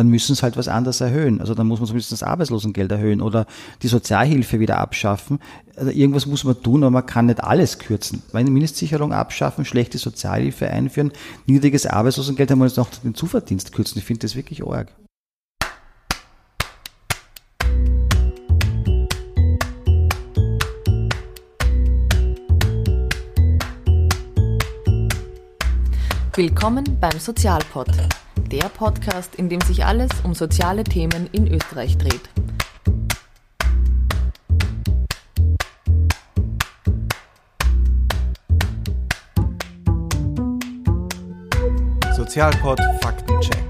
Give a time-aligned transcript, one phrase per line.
[0.00, 1.40] dann müssen sie halt was anderes erhöhen.
[1.40, 3.46] Also dann muss man zumindest das Arbeitslosengeld erhöhen oder
[3.82, 5.40] die Sozialhilfe wieder abschaffen.
[5.76, 8.22] Also irgendwas muss man tun, aber man kann nicht alles kürzen.
[8.32, 11.12] Meine Mindestsicherung abschaffen, schlechte Sozialhilfe einführen,
[11.46, 13.98] niedriges Arbeitslosengeld, dann muss man noch den Zuverdienst kürzen.
[13.98, 14.88] Ich finde das wirklich arg.
[26.42, 27.88] Willkommen beim Sozialpod,
[28.50, 32.30] der Podcast, in dem sich alles um soziale Themen in Österreich dreht.
[42.16, 43.69] Sozialpod Faktencheck.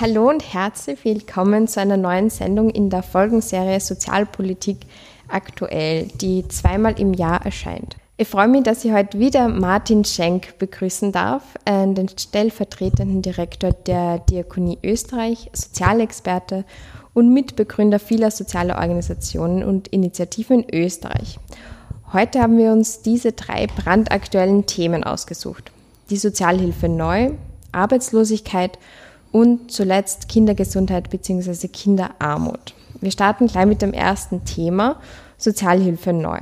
[0.00, 4.78] Hallo und herzlich willkommen zu einer neuen Sendung in der Folgenserie Sozialpolitik
[5.28, 7.96] aktuell, die zweimal im Jahr erscheint.
[8.16, 13.72] Ich freue mich, dass ich heute wieder Martin Schenk begrüßen darf, äh, den stellvertretenden Direktor
[13.72, 16.64] der Diakonie Österreich, Sozialexperte
[17.12, 21.38] und Mitbegründer vieler sozialer Organisationen und Initiativen in Österreich.
[22.14, 25.70] Heute haben wir uns diese drei brandaktuellen Themen ausgesucht.
[26.08, 27.32] Die Sozialhilfe neu,
[27.72, 29.00] Arbeitslosigkeit und
[29.68, 31.68] zuletzt Kindergesundheit bzw.
[31.68, 32.74] Kinderarmut.
[33.00, 35.00] Wir starten gleich mit dem ersten Thema,
[35.38, 36.40] Sozialhilfe neu.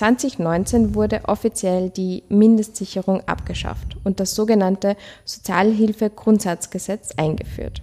[0.00, 7.82] 2019 wurde offiziell die Mindestsicherung abgeschafft und das sogenannte Sozialhilfegrundsatzgesetz eingeführt.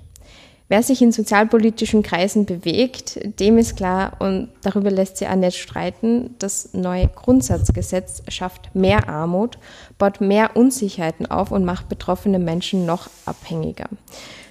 [0.70, 5.58] Wer sich in sozialpolitischen Kreisen bewegt, dem ist klar, und darüber lässt sich auch nicht
[5.58, 9.58] streiten, das neue Grundsatzgesetz schafft mehr Armut,
[9.98, 13.86] baut mehr Unsicherheiten auf und macht betroffene Menschen noch abhängiger.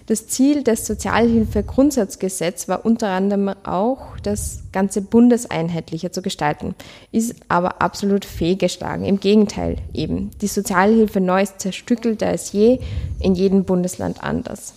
[0.06, 6.76] Das Ziel des Sozialhilfegrundsatzgesetzes war unter anderem auch, das ganze bundeseinheitlicher zu gestalten,
[7.12, 9.04] ist aber absolut fehlgeschlagen.
[9.04, 10.30] Im Gegenteil eben.
[10.40, 12.78] Die Sozialhilfe neu ist zerstückelter als je,
[13.20, 14.74] in jedem Bundesland anders.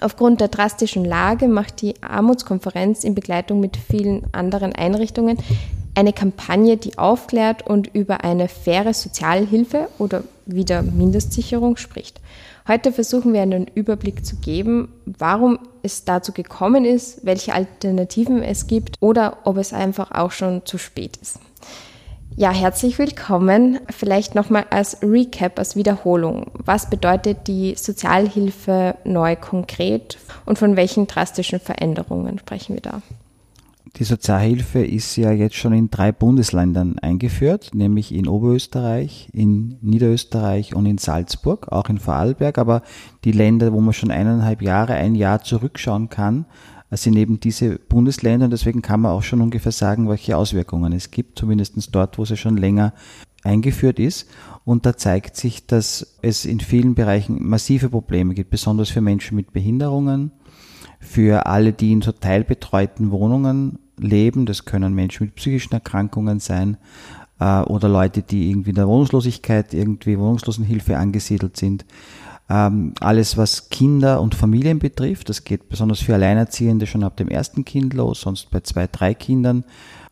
[0.00, 5.38] Aufgrund der drastischen Lage macht die Armutskonferenz in Begleitung mit vielen anderen Einrichtungen
[5.94, 12.20] eine Kampagne, die aufklärt und über eine faire Sozialhilfe oder wieder Mindestsicherung spricht.
[12.68, 18.66] Heute versuchen wir einen Überblick zu geben, warum es dazu gekommen ist, welche Alternativen es
[18.66, 21.38] gibt oder ob es einfach auch schon zu spät ist.
[22.38, 23.78] Ja, herzlich willkommen.
[23.88, 26.50] Vielleicht nochmal als Recap, als Wiederholung.
[26.52, 33.00] Was bedeutet die Sozialhilfe neu konkret und von welchen drastischen Veränderungen sprechen wir da?
[33.96, 40.74] Die Sozialhilfe ist ja jetzt schon in drei Bundesländern eingeführt, nämlich in Oberösterreich, in Niederösterreich
[40.74, 42.58] und in Salzburg, auch in Vorarlberg.
[42.58, 42.82] Aber
[43.24, 46.44] die Länder, wo man schon eineinhalb Jahre, ein Jahr zurückschauen kann,
[46.96, 51.10] sind eben diese Bundesländer und deswegen kann man auch schon ungefähr sagen, welche Auswirkungen es
[51.10, 52.92] gibt, zumindest dort, wo sie schon länger
[53.42, 54.28] eingeführt ist.
[54.64, 59.36] Und da zeigt sich, dass es in vielen Bereichen massive Probleme gibt, besonders für Menschen
[59.36, 60.32] mit Behinderungen,
[61.00, 64.46] für alle, die in so teilbetreuten Wohnungen leben.
[64.46, 66.76] Das können Menschen mit psychischen Erkrankungen sein
[67.38, 71.84] äh, oder Leute, die irgendwie in der Wohnungslosigkeit, irgendwie Wohnungslosenhilfe angesiedelt sind.
[72.48, 77.28] Ähm, alles, was Kinder und Familien betrifft, das geht besonders für Alleinerziehende schon ab dem
[77.28, 79.64] ersten Kind los, sonst bei zwei, drei Kindern.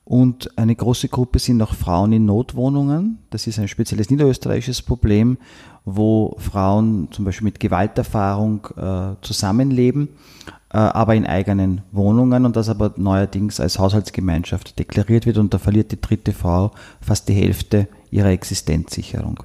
[0.05, 3.21] Und eine große Gruppe sind auch Frauen in Notwohnungen.
[3.31, 5.39] Das ist ein spezielles niederösterreichisches Problem,
[5.87, 10.09] wo Frauen zum Beispiel mit Gewalterfahrung äh, zusammenleben,
[10.79, 15.93] aber in eigenen Wohnungen und das aber neuerdings als Haushaltsgemeinschaft deklariert wird und da verliert
[15.93, 19.39] die dritte Frau fast die Hälfte ihrer Existenzsicherung.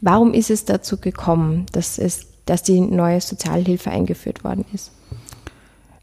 [0.00, 4.90] Warum ist es dazu gekommen, dass, es, dass die neue Sozialhilfe eingeführt worden ist?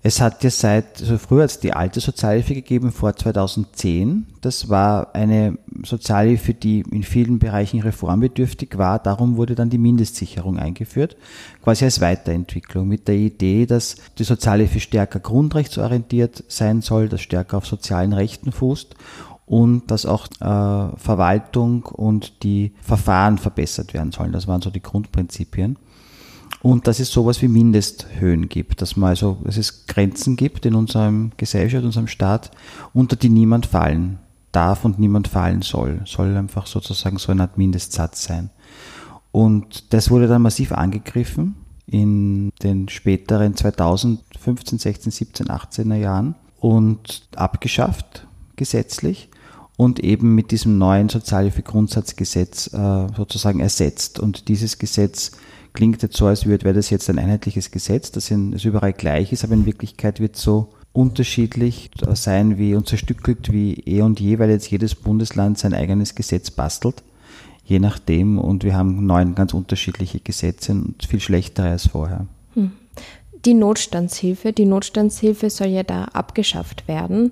[0.03, 4.25] Es hat ja seit, also früher hat es die alte Sozialhilfe gegeben, vor 2010.
[4.41, 8.97] Das war eine Sozialhilfe, die in vielen Bereichen reformbedürftig war.
[8.97, 11.17] Darum wurde dann die Mindestsicherung eingeführt,
[11.63, 17.57] quasi als Weiterentwicklung mit der Idee, dass die Sozialhilfe stärker grundrechtsorientiert sein soll, dass stärker
[17.57, 18.95] auf sozialen Rechten fußt
[19.45, 24.31] und dass auch äh, Verwaltung und die Verfahren verbessert werden sollen.
[24.31, 25.77] Das waren so die Grundprinzipien.
[26.61, 30.75] Und dass es sowas wie Mindesthöhen gibt, dass man also, dass es Grenzen gibt in
[30.75, 32.51] unserem Gesellschaft, unserem Staat,
[32.93, 34.19] unter die niemand fallen
[34.51, 36.01] darf und niemand fallen soll.
[36.05, 38.51] Soll einfach sozusagen so eine Art Mindestsatz sein.
[39.31, 41.55] Und das wurde dann massiv angegriffen
[41.87, 49.29] in den späteren 2015, 16, 17, 18er Jahren und abgeschafft gesetzlich
[49.77, 54.19] und eben mit diesem neuen Sozialhilfegrundsatzgesetz äh, sozusagen ersetzt.
[54.19, 55.31] Und dieses Gesetz
[55.73, 59.31] klingt jetzt so, als wäre das jetzt ein einheitliches Gesetz, das, in, das überall gleich
[59.31, 64.39] ist, aber in Wirklichkeit wird so unterschiedlich sein wie und zerstückelt wie eh und je,
[64.39, 67.03] weil jetzt jedes Bundesland sein eigenes Gesetz bastelt,
[67.63, 68.37] je nachdem.
[68.37, 72.27] Und wir haben neun ganz unterschiedliche Gesetze und viel schlechtere als vorher.
[72.55, 72.71] Hm.
[73.45, 77.31] Die Notstandshilfe, die Notstandshilfe soll ja da abgeschafft werden.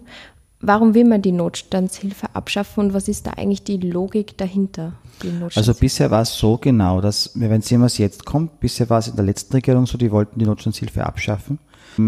[0.62, 4.94] Warum will man die Notstandshilfe abschaffen und was ist da eigentlich die Logik dahinter?
[5.24, 9.00] Die also bisher war es so genau, dass, wenn sehen, was jetzt kommt, bisher war
[9.00, 11.60] es in der letzten Regierung so, die wollten die Notstandshilfe abschaffen.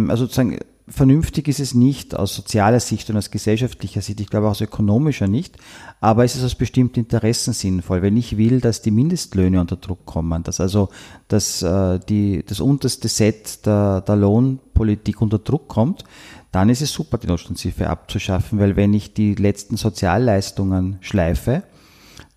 [0.10, 0.60] Also sozusagen
[0.92, 4.62] vernünftig ist es nicht aus sozialer Sicht und aus gesellschaftlicher Sicht, ich glaube auch aus
[4.62, 5.58] ökonomischer nicht,
[6.00, 8.02] aber es ist aus bestimmten Interessen sinnvoll.
[8.02, 10.90] Wenn ich will, dass die Mindestlöhne unter Druck kommen, dass also
[11.28, 16.04] dass, äh, die, das unterste Set der, der Lohnpolitik unter Druck kommt,
[16.52, 21.64] dann ist es super, die Notstandshilfe abzuschaffen, weil wenn ich die letzten Sozialleistungen schleife,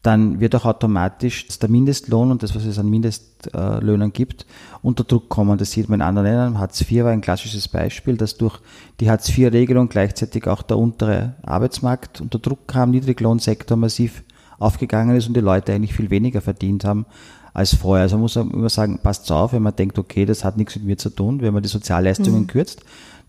[0.05, 4.45] dann wird auch automatisch der Mindestlohn und das, was es an Mindestlöhnen gibt,
[4.83, 5.57] unter Druck kommen.
[5.57, 6.59] Das sieht man in anderen Ländern.
[6.59, 8.61] Hartz IV war ein klassisches Beispiel, dass durch
[9.01, 14.25] die Hartz IV-Regelung gleichzeitig auch der untere Arbeitsmarkt unter Druck kam, Niedriglohnsektor massiv
[14.59, 17.07] aufgegangen ist und die Leute eigentlich viel weniger verdient haben
[17.55, 18.03] als vorher.
[18.03, 20.85] Also man muss immer sagen, passt auf, wenn man denkt, okay, das hat nichts mit
[20.85, 22.47] mir zu tun, wenn man die Sozialleistungen mhm.
[22.49, 22.83] kürzt.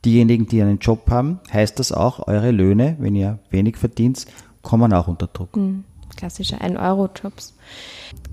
[0.05, 4.25] Diejenigen, die einen Job haben, heißt das auch, eure Löhne, wenn ihr wenig verdient,
[4.61, 5.57] kommen auch unter Druck.
[5.57, 5.83] Mhm
[6.15, 7.53] klassische 1-Euro-Jobs.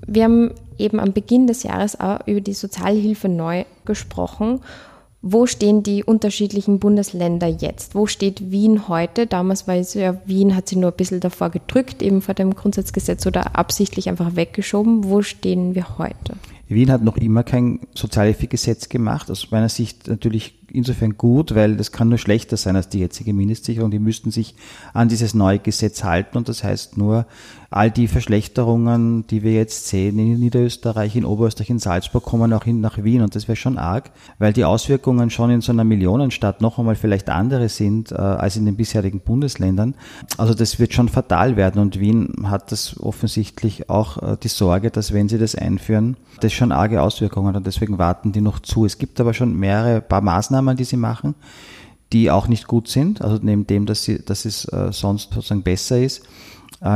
[0.07, 4.61] Wir haben eben am Beginn des Jahres auch über die Sozialhilfe neu gesprochen.
[5.21, 7.95] Wo stehen die unterschiedlichen Bundesländer jetzt?
[7.95, 9.25] Wo steht Wien heute?
[9.25, 12.55] Damals war es ja, Wien hat sie nur ein bisschen davor gedrückt, eben vor dem
[12.55, 15.05] Grundsatzgesetz oder absichtlich einfach weggeschoben.
[15.05, 16.35] Wo stehen wir heute?
[16.69, 19.29] Wien hat noch immer kein Sozialhilfegesetz gemacht.
[19.29, 23.33] Aus meiner Sicht natürlich insofern gut, weil das kann nur schlechter sein als die jetzige
[23.33, 23.91] Mindestsicherung.
[23.91, 24.55] Die müssten sich
[24.93, 27.25] an dieses neue Gesetz halten und das heißt nur,
[27.75, 32.63] all die Verschlechterungen, die wir jetzt sehen in Niederösterreich, in Oberösterreich, in Salzburg, kommen auch
[32.63, 35.83] hin nach Wien und das wäre schon arg, weil die Auswirkungen schon in so einer
[35.83, 39.95] Millionenstadt noch einmal vielleicht andere sind äh, als in den bisherigen Bundesländern.
[40.37, 44.91] Also das wird schon fatal werden und Wien hat das offensichtlich auch äh, die Sorge,
[44.91, 48.59] dass wenn sie das einführen, das schon arge Auswirkungen hat und deswegen warten die noch
[48.59, 48.85] zu.
[48.85, 51.33] Es gibt aber schon mehrere paar Maßnahmen, die sie machen,
[52.11, 55.63] die auch nicht gut sind, also neben dem, dass, sie, dass es äh, sonst sozusagen
[55.63, 56.23] besser ist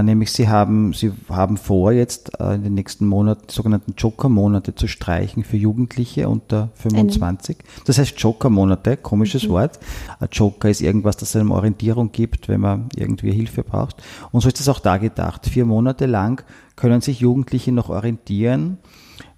[0.04, 4.88] nämlich sie haben, sie haben vor, jetzt äh, in den nächsten Monaten sogenannten Joker-Monate zu
[4.88, 7.58] streichen für Jugendliche unter 25.
[7.86, 9.50] Das heißt Joker-Monate, komisches mhm.
[9.50, 9.80] Wort.
[10.20, 14.04] Ein Joker ist irgendwas, das einem Orientierung gibt, wenn man irgendwie Hilfe braucht.
[14.34, 15.46] Und so ist es auch da gedacht.
[15.46, 16.44] Vier Monate lang
[16.76, 18.80] können sich Jugendliche noch orientieren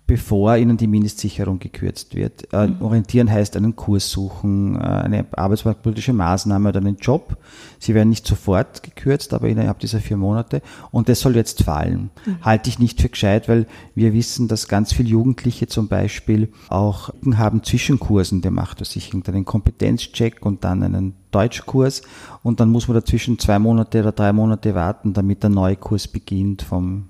[0.09, 2.51] bevor ihnen die Mindestsicherung gekürzt wird.
[2.51, 2.81] Äh, mhm.
[2.81, 7.37] Orientieren heißt einen Kurs suchen, äh, eine arbeitsmarktpolitische Maßnahme oder einen Job.
[7.77, 10.63] Sie werden nicht sofort gekürzt, aber innerhalb dieser vier Monate.
[10.89, 12.09] Und das soll jetzt fallen.
[12.25, 12.37] Mhm.
[12.41, 17.11] Halte ich nicht für gescheit, weil wir wissen, dass ganz viele Jugendliche zum Beispiel auch
[17.35, 22.01] haben Zwischenkursen gemacht, was ich einen Kompetenzcheck und dann einen Deutschkurs
[22.43, 26.07] und dann muss man dazwischen zwei Monate oder drei Monate warten, damit der neue Kurs
[26.07, 26.61] beginnt.
[26.61, 27.09] Vom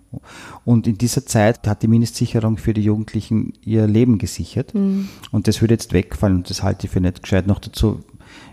[0.65, 5.09] und in dieser Zeit hat die Mindestsicherung für die Jugendlichen ihr Leben gesichert mhm.
[5.31, 7.47] und das würde jetzt wegfallen und das halte ich für nicht gescheit.
[7.47, 7.99] Noch dazu,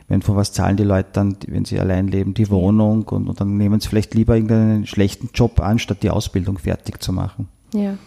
[0.08, 3.40] wenn von was zahlen die Leute dann, wenn sie allein leben, die Wohnung und, und
[3.40, 7.48] dann nehmen sie vielleicht lieber irgendeinen schlechten Job an, statt die Ausbildung fertig zu machen.
[7.76, 7.98] Ja.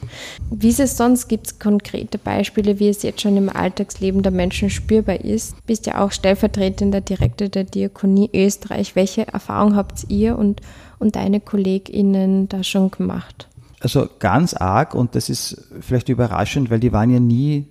[0.49, 1.27] Wie ist es sonst?
[1.27, 5.51] Gibt es konkrete Beispiele, wie es jetzt schon im Alltagsleben der Menschen spürbar ist?
[5.51, 8.95] Du bist ja auch stellvertretender Direktor der Diakonie Österreich.
[8.95, 10.61] Welche Erfahrung habt ihr und,
[10.97, 13.47] und deine KollegInnen da schon gemacht?
[13.79, 17.67] Also ganz arg und das ist vielleicht überraschend, weil die waren ja nie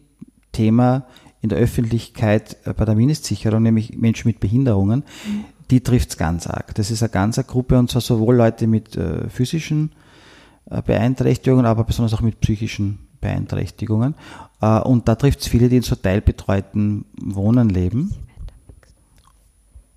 [0.53, 1.07] Thema
[1.41, 5.01] in der Öffentlichkeit bei der Mindestsicherung, nämlich Menschen mit Behinderungen.
[5.27, 5.45] Mhm.
[5.71, 6.75] Die trifft es ganz arg.
[6.77, 10.08] Das ist eine ganze Gruppe und zwar sowohl Leute mit äh, physischen äh,
[10.69, 14.15] Beeinträchtigungen, aber besonders auch mit psychischen Beeinträchtigungen.
[14.61, 18.15] Äh, und da trifft es viele, die in so teilbetreuten Wohnen leben.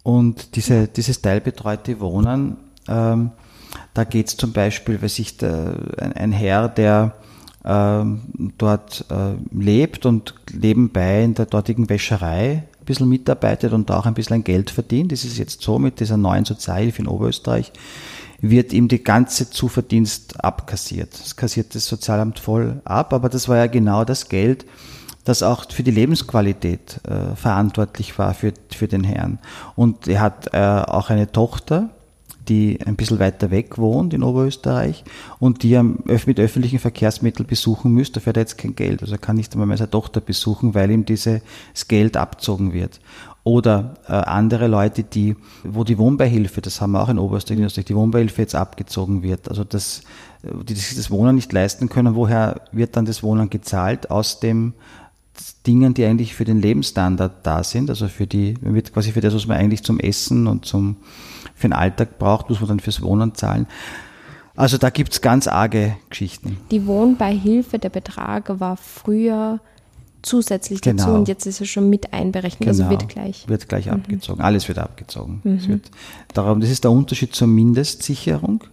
[0.03, 3.31] Und diese, dieses teilbetreute Wohnen, ähm,
[3.93, 7.15] da geht es zum Beispiel, weil sich der, ein, ein, Herr, der
[7.63, 14.07] ähm, dort äh, lebt und nebenbei in der dortigen Wäscherei ein bisschen mitarbeitet und auch
[14.07, 15.11] ein bisschen Geld verdient.
[15.11, 17.71] Das ist jetzt so mit dieser neuen Sozialhilfe in Oberösterreich
[18.41, 21.13] wird ihm die ganze Zuverdienst abkassiert.
[21.13, 24.65] Das kassiert das Sozialamt voll ab, aber das war ja genau das Geld,
[25.23, 29.39] das auch für die Lebensqualität äh, verantwortlich war für, für den Herrn.
[29.75, 31.89] Und er hat äh, auch eine Tochter,
[32.51, 35.05] die ein bisschen weiter weg wohnt in Oberösterreich
[35.39, 39.01] und die mit öffentlichen Verkehrsmitteln besuchen müsste, dafür hat er jetzt kein Geld.
[39.01, 41.41] Also er kann nicht einmal mehr seine Tochter besuchen, weil ihm dieses
[41.87, 42.99] Geld abzogen wird.
[43.45, 47.95] Oder äh, andere Leute, die, wo die Wohnbeihilfe, das haben wir auch in Oberösterreich, die
[47.95, 49.47] Wohnbeihilfe jetzt abgezogen wird.
[49.47, 50.01] Also das,
[50.43, 54.11] die sich das Wohnen nicht leisten können, woher wird dann das Wohnen gezahlt?
[54.11, 54.73] Aus dem
[55.65, 59.33] Dingen, die eigentlich für den Lebensstandard da sind, also für die, wird quasi für das,
[59.33, 60.97] was man eigentlich zum Essen und zum,
[61.55, 63.67] für den Alltag braucht, muss man dann fürs Wohnen zahlen.
[64.55, 66.57] Also da gibt es ganz arge Geschichten.
[66.71, 69.59] Die Wohnbeihilfe, der Betrag war früher
[70.21, 71.03] zusätzlich genau.
[71.03, 72.95] dazu und jetzt ist es schon mit einberechnet, also genau.
[72.95, 73.47] also wird gleich.
[73.47, 73.93] Wird gleich mhm.
[73.93, 75.41] abgezogen, alles wird abgezogen.
[75.43, 75.67] Mhm.
[75.67, 75.91] Wird
[76.33, 78.63] darum, das ist der Unterschied zur Mindestsicherung.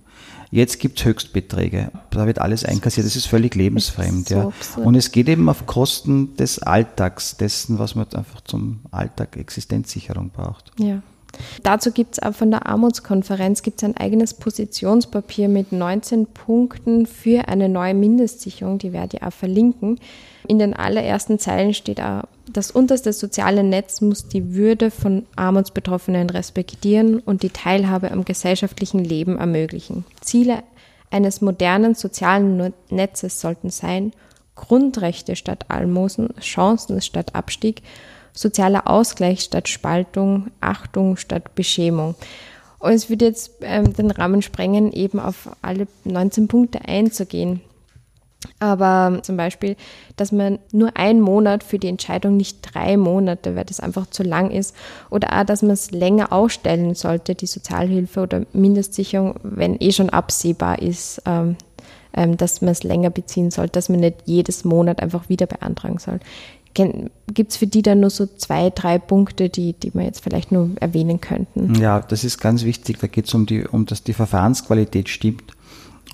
[0.51, 1.91] Jetzt gibt es Höchstbeträge.
[2.11, 3.07] Da wird alles einkassiert.
[3.07, 4.31] Das ist völlig lebensfremd.
[4.31, 4.87] Ist so ja.
[4.87, 10.31] Und es geht eben auf Kosten des Alltags, dessen, was man einfach zum Alltag Existenzsicherung
[10.31, 10.73] braucht.
[10.79, 11.03] Ja.
[11.63, 17.49] Dazu gibt es auch von der Armutskonferenz gibt's ein eigenes Positionspapier mit 19 Punkten für
[17.49, 19.99] eine neue Mindestsicherung, die werde ich auch verlinken.
[20.47, 26.31] In den allerersten Zeilen steht auch, das unterste soziale Netz muss die Würde von Armutsbetroffenen
[26.31, 30.05] respektieren und die Teilhabe am gesellschaftlichen Leben ermöglichen.
[30.21, 30.63] Ziele
[31.11, 34.13] eines modernen sozialen Netzes sollten sein,
[34.55, 37.83] Grundrechte statt Almosen, Chancen statt Abstieg
[38.39, 42.15] sozialer Ausgleich statt Spaltung, Achtung statt Beschämung.
[42.79, 47.61] Und es würde jetzt ähm, den Rahmen sprengen, eben auf alle 19 Punkte einzugehen.
[48.61, 49.75] Aber zum Beispiel,
[50.17, 54.23] dass man nur einen Monat für die Entscheidung, nicht drei Monate, weil das einfach zu
[54.23, 54.77] lang ist.
[55.11, 60.11] Oder auch, dass man es länger ausstellen sollte, die Sozialhilfe oder Mindestsicherung, wenn eh schon
[60.11, 61.57] absehbar ist, ähm,
[62.15, 65.99] ähm, dass man es länger beziehen sollte, dass man nicht jedes Monat einfach wieder beantragen
[65.99, 66.21] soll.
[66.75, 70.53] Gibt es für die dann nur so zwei, drei Punkte, die, die wir jetzt vielleicht
[70.53, 71.75] nur erwähnen könnten?
[71.75, 72.99] Ja, das ist ganz wichtig.
[73.01, 75.55] Da geht es um, die, um dass die Verfahrensqualität stimmt.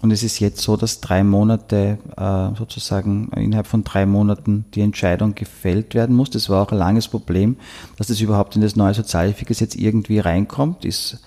[0.05, 4.83] Und es ist jetzt so, dass drei Monate, äh, sozusagen innerhalb von drei Monaten die
[4.83, 6.29] Entscheidung gefällt werden muss.
[6.29, 7.57] Das war auch ein langes Problem,
[7.97, 10.85] dass das überhaupt in das neue Sozialhilfegesetz irgendwie reinkommt.
[10.85, 11.21] Ist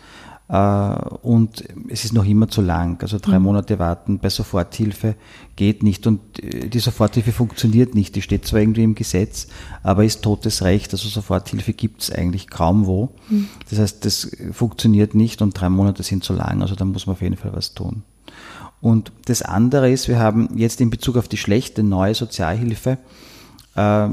[0.50, 3.02] und es ist noch immer zu lang.
[3.02, 3.46] Also drei mhm.
[3.46, 5.16] Monate warten bei Soforthilfe
[5.58, 8.16] geht nicht und äh, die Soforthilfe funktioniert nicht.
[8.16, 9.48] Die steht zwar irgendwie im Gesetz,
[9.84, 10.94] aber ist totes Recht.
[10.94, 13.10] Also Soforthilfe gibt es eigentlich kaum wo.
[13.30, 13.50] Mhm.
[13.70, 16.62] Das heißt, das funktioniert nicht und drei Monate sind zu lang.
[16.62, 18.04] Also da muss man auf jeden Fall was tun.
[18.80, 23.00] Und das andere ist, wir haben jetzt in Bezug auf die schlechte neue Sozialhilfe
[23.76, 24.08] äh,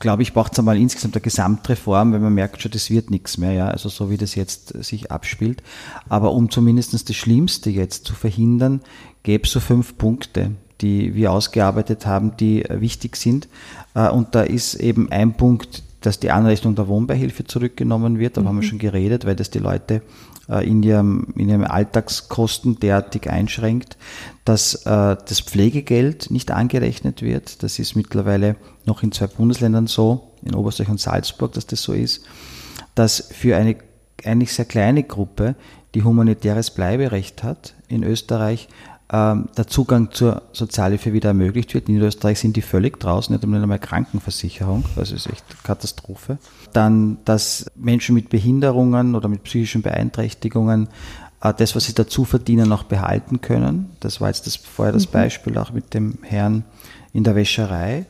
[0.00, 3.38] glaube ich, braucht es einmal insgesamt eine Gesamtreform, weil man merkt schon, das wird nichts
[3.38, 5.62] mehr, ja, also so wie das jetzt sich abspielt.
[6.08, 8.80] Aber um zumindest das Schlimmste jetzt zu verhindern,
[9.22, 13.48] gäbe es so fünf Punkte, die wir ausgearbeitet haben, die wichtig sind.
[13.94, 18.36] Äh, und da ist eben ein Punkt, dass die Anrechnung der Wohnbeihilfe zurückgenommen wird.
[18.36, 18.48] Da mhm.
[18.48, 18.68] haben wir mhm.
[18.68, 20.00] schon geredet, weil das die Leute äh,
[20.48, 23.96] in ihrem, in ihrem Alltagskosten derartig einschränkt,
[24.44, 27.62] dass äh, das Pflegegeld nicht angerechnet wird.
[27.62, 31.92] Das ist mittlerweile noch in zwei Bundesländern so, in Oberösterreich und Salzburg, dass das so
[31.92, 32.24] ist,
[32.94, 33.76] dass für eine
[34.24, 35.54] eigentlich sehr kleine Gruppe,
[35.94, 38.68] die humanitäres Bleiberecht hat in Österreich,
[39.10, 41.88] ähm, der Zugang zur Sozialhilfe wieder ermöglicht wird.
[41.88, 46.38] In Österreich sind die völlig draußen, nicht einmal Krankenversicherung, das ist echt Katastrophe.
[46.72, 50.88] Dann, dass Menschen mit Behinderungen oder mit psychischen Beeinträchtigungen
[51.40, 53.90] äh, das, was sie dazu verdienen, auch behalten können.
[54.00, 55.12] Das war jetzt das, vorher das mhm.
[55.12, 56.64] Beispiel auch mit dem Herrn
[57.12, 58.06] in der Wäscherei.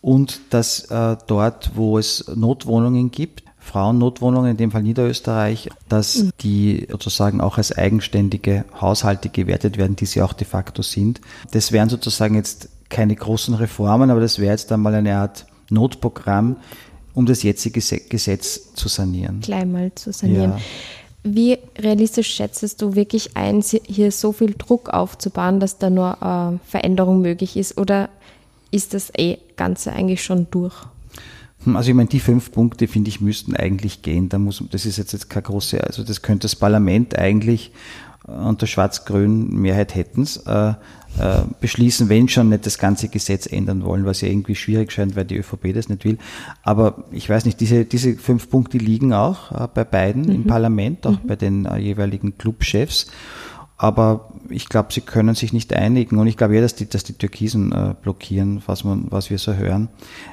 [0.00, 6.30] Und dass äh, dort, wo es Notwohnungen gibt, Frauennotwohnungen, in dem Fall Niederösterreich, dass mhm.
[6.40, 11.20] die sozusagen auch als eigenständige Haushalte gewertet werden, die sie auch de facto sind.
[11.52, 16.56] Das wären sozusagen jetzt keine großen Reformen, aber das wäre jetzt einmal eine Art Notprogramm,
[17.14, 19.40] um das jetzige Gesetz zu sanieren.
[19.40, 20.52] Gleich mal zu sanieren.
[20.52, 20.60] Ja.
[21.22, 26.68] Wie realistisch schätzest du wirklich ein, hier so viel Druck aufzubauen, dass da nur äh,
[26.68, 27.76] Veränderung möglich ist?
[27.76, 28.08] Oder
[28.70, 30.74] ist das eh Ganze eigentlich schon durch?
[31.64, 34.28] Hm, also ich meine, die fünf Punkte, finde ich, müssten eigentlich gehen.
[34.28, 37.72] Da muss, das ist jetzt, jetzt keine große, also das könnte das Parlament eigentlich
[38.26, 40.74] äh, unter schwarz-grün Mehrheit hätten äh,
[41.18, 45.16] äh, beschließen, wenn schon nicht das ganze Gesetz ändern wollen, was ja irgendwie schwierig scheint,
[45.16, 46.18] weil die ÖVP das nicht will.
[46.62, 50.30] Aber ich weiß nicht, diese, diese fünf Punkte liegen auch äh, bei beiden mhm.
[50.30, 51.26] im Parlament, auch mhm.
[51.26, 53.10] bei den äh, jeweiligen Clubchefs.
[53.82, 57.02] Aber ich glaube, sie können sich nicht einigen und ich glaube eher, dass die, dass
[57.02, 59.88] die Türkisen äh, blockieren, was, man, was wir so hören.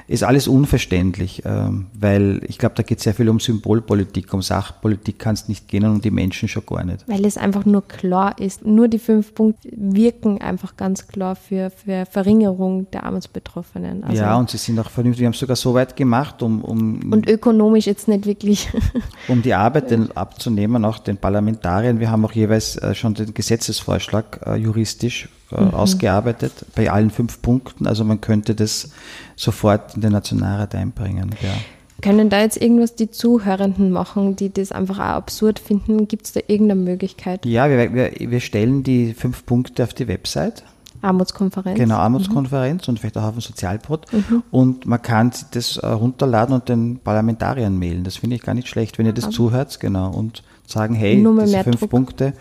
[0.06, 5.18] Ist alles unverständlich, ähm, weil ich glaube, da geht sehr viel um Symbolpolitik, um Sachpolitik
[5.18, 7.08] kann es nicht gehen und um die Menschen schon gar nicht.
[7.08, 11.70] Weil es einfach nur klar ist, nur die fünf Punkte wirken einfach ganz klar für,
[11.70, 14.04] für Verringerung der Armutsbetroffenen.
[14.04, 15.20] Also ja, und sie sind auch vernünftig.
[15.20, 18.68] Wir haben es sogar so weit gemacht, um, um und ökonomisch jetzt nicht wirklich.
[19.28, 21.98] um die Arbeit abzunehmen, auch den Parlamentariern.
[21.98, 25.70] Wir haben auch jeweils äh, schon den Gesetzesvorschlag äh, juristisch äh, mhm.
[25.70, 27.86] ausgearbeitet bei allen fünf Punkten.
[27.86, 28.90] Also man könnte das
[29.36, 31.30] sofort in den Nationalrat einbringen.
[31.40, 31.54] Ja.
[32.02, 36.08] Können da jetzt irgendwas die Zuhörenden machen, die das einfach auch absurd finden?
[36.08, 37.46] Gibt es da irgendeine Möglichkeit?
[37.46, 40.64] Ja, wir, wir, wir stellen die fünf Punkte auf die Website.
[41.00, 41.78] Armutskonferenz.
[41.78, 42.92] Genau, Armutskonferenz mhm.
[42.92, 44.12] und vielleicht auch auf dem Sozialpod.
[44.12, 44.42] Mhm.
[44.50, 48.02] Und man kann das äh, runterladen und den Parlamentariern mailen.
[48.02, 50.10] Das finde ich gar nicht schlecht, wenn ihr das Aber zuhört, genau.
[50.10, 51.90] Und sagen, hey, diese fünf Druck.
[51.90, 52.32] Punkte,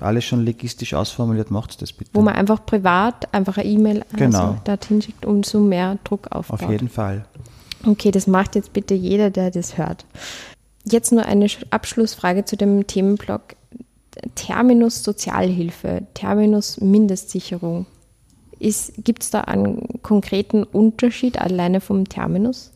[0.00, 2.10] alles schon legistisch ausformuliert, macht das bitte.
[2.14, 4.56] Wo man einfach privat einfach eine E-Mail also genau.
[4.64, 6.62] dorthin schickt, umso mehr Druck aufbaut.
[6.62, 7.24] Auf jeden Fall.
[7.84, 10.04] Okay, das macht jetzt bitte jeder, der das hört.
[10.84, 13.56] Jetzt nur eine Abschlussfrage zu dem Themenblock
[14.34, 17.86] Terminus Sozialhilfe, Terminus Mindestsicherung.
[18.58, 22.72] Gibt es da einen konkreten Unterschied alleine vom Terminus?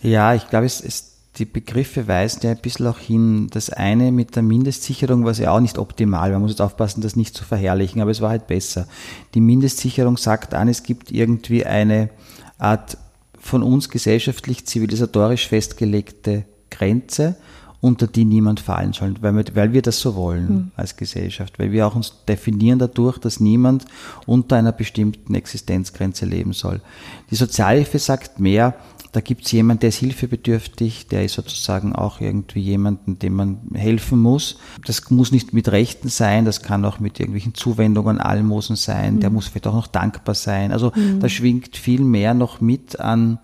[0.00, 1.09] Ja, ich glaube, es ist
[1.40, 3.48] die Begriffe weisen ja ein bisschen auch hin.
[3.50, 6.30] Das eine mit der Mindestsicherung war ja auch nicht optimal.
[6.30, 8.86] Man muss jetzt aufpassen, das nicht zu verherrlichen, aber es war halt besser.
[9.34, 12.10] Die Mindestsicherung sagt an, es gibt irgendwie eine
[12.58, 12.98] Art
[13.38, 17.36] von uns gesellschaftlich zivilisatorisch festgelegte Grenze,
[17.80, 20.70] unter die niemand fallen soll, weil wir, weil wir das so wollen mhm.
[20.76, 23.86] als Gesellschaft, weil wir auch uns definieren dadurch, dass niemand
[24.26, 26.82] unter einer bestimmten Existenzgrenze leben soll.
[27.30, 28.74] Die Sozialhilfe sagt mehr,
[29.12, 33.58] da gibt es jemanden, der ist hilfebedürftig, der ist sozusagen auch irgendwie jemanden, dem man
[33.74, 34.58] helfen muss.
[34.86, 39.20] Das muss nicht mit Rechten sein, das kann auch mit irgendwelchen Zuwendungen, Almosen sein, mhm.
[39.20, 40.70] der muss vielleicht auch noch dankbar sein.
[40.70, 41.18] Also mhm.
[41.18, 43.40] da schwingt viel mehr noch mit an,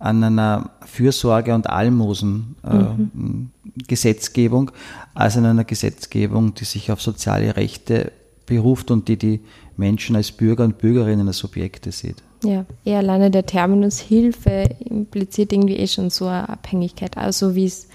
[0.00, 3.50] an einer Fürsorge und Almosen äh, mhm.
[3.86, 4.72] Gesetzgebung
[5.14, 8.10] als an einer Gesetzgebung, die sich auf soziale Rechte
[8.46, 9.40] beruft und die die
[9.76, 12.22] Menschen als Bürger und Bürgerinnen als Subjekte sieht.
[12.44, 17.64] Ja, eher alleine der Terminus Hilfe impliziert irgendwie eh schon so eine Abhängigkeit, also wie
[17.64, 17.88] es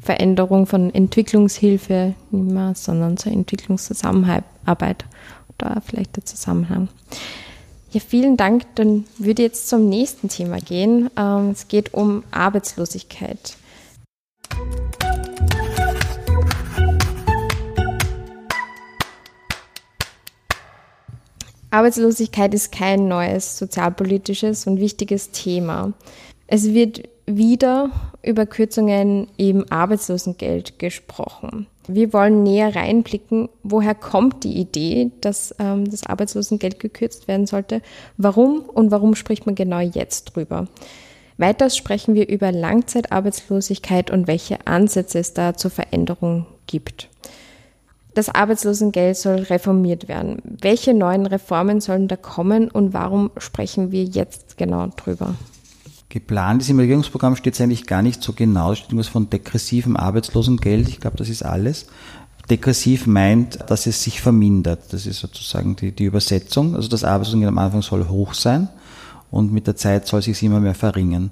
[0.00, 5.04] Veränderung von Entwicklungshilfe nicht mehr, sondern zur Entwicklungszusammenarbeit
[5.54, 6.88] oder vielleicht der Zusammenhang.
[7.92, 8.64] Ja, vielen Dank.
[8.74, 11.10] Dann würde ich jetzt zum nächsten Thema gehen.
[11.16, 13.56] Ähm, es geht um Arbeitslosigkeit.
[21.72, 25.94] Arbeitslosigkeit ist kein neues sozialpolitisches und wichtiges Thema.
[26.46, 27.90] Es wird wieder
[28.22, 31.66] über Kürzungen im Arbeitslosengeld gesprochen.
[31.88, 37.80] Wir wollen näher reinblicken, woher kommt die Idee, dass ähm, das Arbeitslosengeld gekürzt werden sollte,
[38.18, 40.68] warum und warum spricht man genau jetzt drüber.
[41.38, 47.08] Weiters sprechen wir über Langzeitarbeitslosigkeit und welche Ansätze es da zur Veränderung gibt.
[48.14, 50.42] Das Arbeitslosengeld soll reformiert werden.
[50.44, 55.34] Welche neuen Reformen sollen da kommen und warum sprechen wir jetzt genau drüber?
[56.10, 58.72] Geplant ist im Regierungsprogramm steht es eigentlich gar nicht so genau.
[58.72, 60.88] Es steht irgendwas von degressivem Arbeitslosengeld.
[60.88, 61.86] Ich glaube, das ist alles.
[62.50, 64.92] Degressiv meint, dass es sich vermindert.
[64.92, 66.76] Das ist sozusagen die, die Übersetzung.
[66.76, 68.68] Also das Arbeitslosengeld am Anfang soll hoch sein
[69.30, 71.30] und mit der Zeit soll sich immer mehr verringern.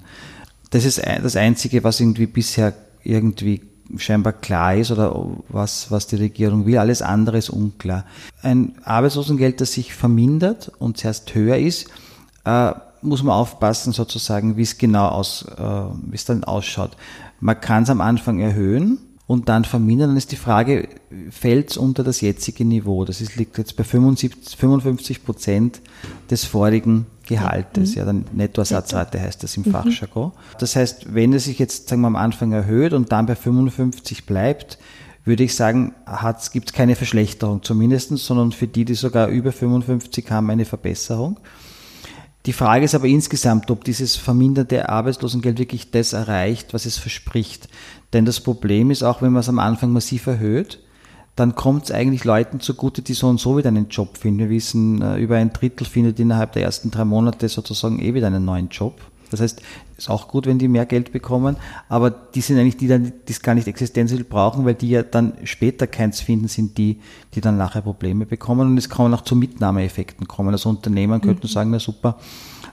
[0.71, 3.61] Das ist das Einzige, was irgendwie bisher irgendwie
[3.97, 5.15] scheinbar klar ist oder
[5.49, 6.77] was, was die Regierung will.
[6.77, 8.05] Alles andere ist unklar.
[8.41, 11.89] Ein Arbeitslosengeld, das sich vermindert und zuerst höher ist,
[12.45, 16.91] äh, muss man aufpassen, sozusagen, wie es genau aus, äh, wie es dann ausschaut.
[17.39, 18.99] Man kann es am Anfang erhöhen
[19.31, 20.09] und dann vermindern.
[20.09, 20.89] Dann ist die Frage,
[21.29, 23.05] fällt es unter das jetzige Niveau?
[23.05, 25.81] Das ist, liegt jetzt bei 75, 55 Prozent
[26.29, 27.97] des vorigen Gehaltes, mhm.
[27.97, 29.71] ja, dann Nettoersatzrate heißt das im mhm.
[29.71, 30.33] Fachjargon.
[30.59, 34.25] Das heißt, wenn es sich jetzt, sagen wir am Anfang erhöht und dann bei 55
[34.25, 34.77] bleibt,
[35.23, 35.93] würde ich sagen,
[36.51, 41.39] gibt es keine Verschlechterung zumindest, sondern für die, die sogar über 55 haben, eine Verbesserung.
[42.47, 47.67] Die Frage ist aber insgesamt, ob dieses verminderte Arbeitslosengeld wirklich das erreicht, was es verspricht.
[48.13, 50.79] Denn das Problem ist auch, wenn man es am Anfang massiv erhöht,
[51.35, 54.39] dann kommt es eigentlich Leuten zugute, die so und so wieder einen Job finden.
[54.39, 58.27] Wir wissen, äh, über ein Drittel findet innerhalb der ersten drei Monate sozusagen eh wieder
[58.27, 58.99] einen neuen Job.
[59.31, 59.61] Das heißt,
[59.97, 61.55] ist auch gut, wenn die mehr Geld bekommen,
[61.89, 65.33] aber die sind eigentlich die, die es gar nicht existenziell brauchen, weil die ja dann
[65.43, 66.99] später keins finden, sind die,
[67.33, 70.51] die dann nachher Probleme bekommen und es kann auch zu Mitnahmeeffekten kommen.
[70.51, 71.51] Also Unternehmen könnten mhm.
[71.51, 72.17] sagen, na super,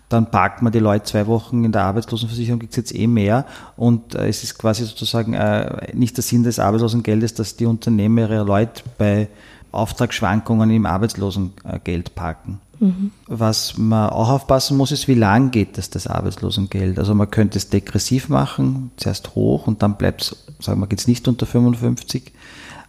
[0.09, 3.45] dann parkt man die Leute zwei Wochen in der Arbeitslosenversicherung, gibt es jetzt eh mehr
[3.77, 8.19] und äh, es ist quasi sozusagen äh, nicht der Sinn des Arbeitslosengeldes, dass die Unternehmen
[8.19, 9.29] ihre Leute bei
[9.73, 12.61] Auftragsschwankungen im Arbeitslosengeld parken.
[12.81, 13.11] Mhm.
[13.27, 16.99] Was man auch aufpassen muss, ist, wie lang geht das, das Arbeitslosengeld?
[16.99, 21.01] Also man könnte es degressiv machen, zuerst hoch und dann bleibt es, sagen wir, geht
[21.01, 22.33] es nicht unter 55.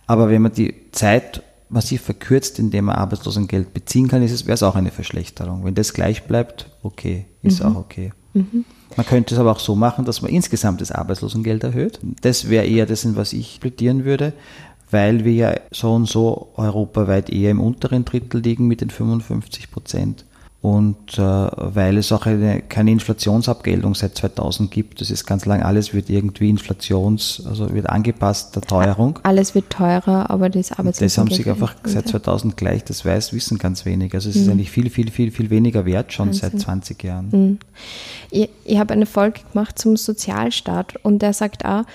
[0.08, 4.56] Aber wenn man die Zeit massiv verkürzt, indem man Arbeitslosengeld beziehen kann, ist es, wäre
[4.56, 5.66] es auch eine Verschlechterung.
[5.66, 7.66] Wenn das gleich bleibt, okay, ist mhm.
[7.68, 8.12] auch okay.
[8.34, 8.66] Mhm.
[8.96, 12.00] Man könnte es aber auch so machen, dass man insgesamt das Arbeitslosengeld erhöht.
[12.22, 14.34] Das wäre eher das, was ich plädieren würde,
[14.92, 19.72] weil wir ja so und so europaweit eher im unteren Drittel liegen mit den 55
[19.72, 20.26] Prozent
[20.62, 25.00] und äh, weil es auch eine, keine Inflationsabgeltung seit 2000 gibt.
[25.00, 29.20] Das ist ganz lang, alles wird irgendwie Inflations, also wird angepasst der Teuerung.
[29.24, 31.02] Alles wird teurer, aber das Arbeitslosengeld.
[31.02, 34.14] Das haben sich einfach seit 2000 gleich, das weiß, wissen ganz wenig.
[34.14, 34.42] Also es mhm.
[34.42, 36.52] ist eigentlich viel, viel, viel, viel weniger wert schon Wahnsinn.
[36.52, 37.30] seit 20 Jahren.
[37.32, 37.60] Mhm.
[38.30, 41.86] Ich, ich habe eine Folge gemacht zum Sozialstaat und der sagt auch,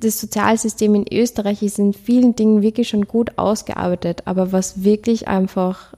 [0.00, 5.26] das Sozialsystem in Österreich ist in vielen Dingen wirklich schon gut ausgearbeitet, aber was wirklich
[5.26, 5.94] einfach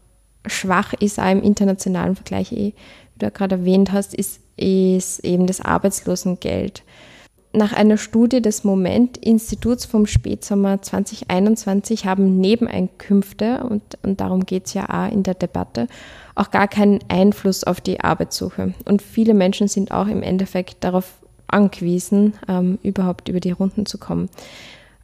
[0.46, 2.72] schwach ist, auch im internationalen Vergleich, eh,
[3.14, 6.82] wie du gerade erwähnt hast, ist, ist eben das Arbeitslosengeld.
[7.52, 14.74] Nach einer Studie des Moment-Instituts vom Spätsommer 2021 haben Nebeneinkünfte, und, und darum geht es
[14.74, 15.88] ja auch in der Debatte,
[16.36, 18.72] auch gar keinen Einfluss auf die Arbeitssuche.
[18.84, 21.19] Und viele Menschen sind auch im Endeffekt darauf
[21.52, 24.28] angewiesen, ähm, überhaupt über die Runden zu kommen.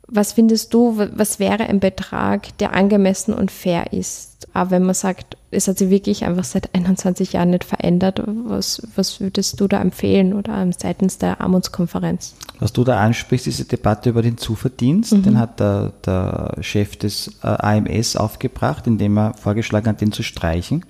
[0.09, 4.47] Was findest du, was wäre ein Betrag, der angemessen und fair ist?
[4.53, 8.87] Aber wenn man sagt, es hat sich wirklich einfach seit 21 Jahren nicht verändert, was,
[8.95, 12.35] was würdest du da empfehlen oder seitens der Armutskonferenz?
[12.61, 15.23] Was du da ansprichst, diese Debatte über den Zuverdienst, mhm.
[15.25, 20.23] den hat der, der Chef des äh, AMS aufgebracht, indem er vorgeschlagen hat, den zu
[20.23, 20.85] streichen.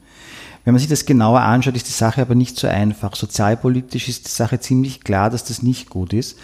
[0.66, 3.14] Wenn man sich das genauer anschaut, ist die Sache aber nicht so einfach.
[3.14, 6.36] Sozialpolitisch ist die Sache ziemlich klar, dass das nicht gut ist,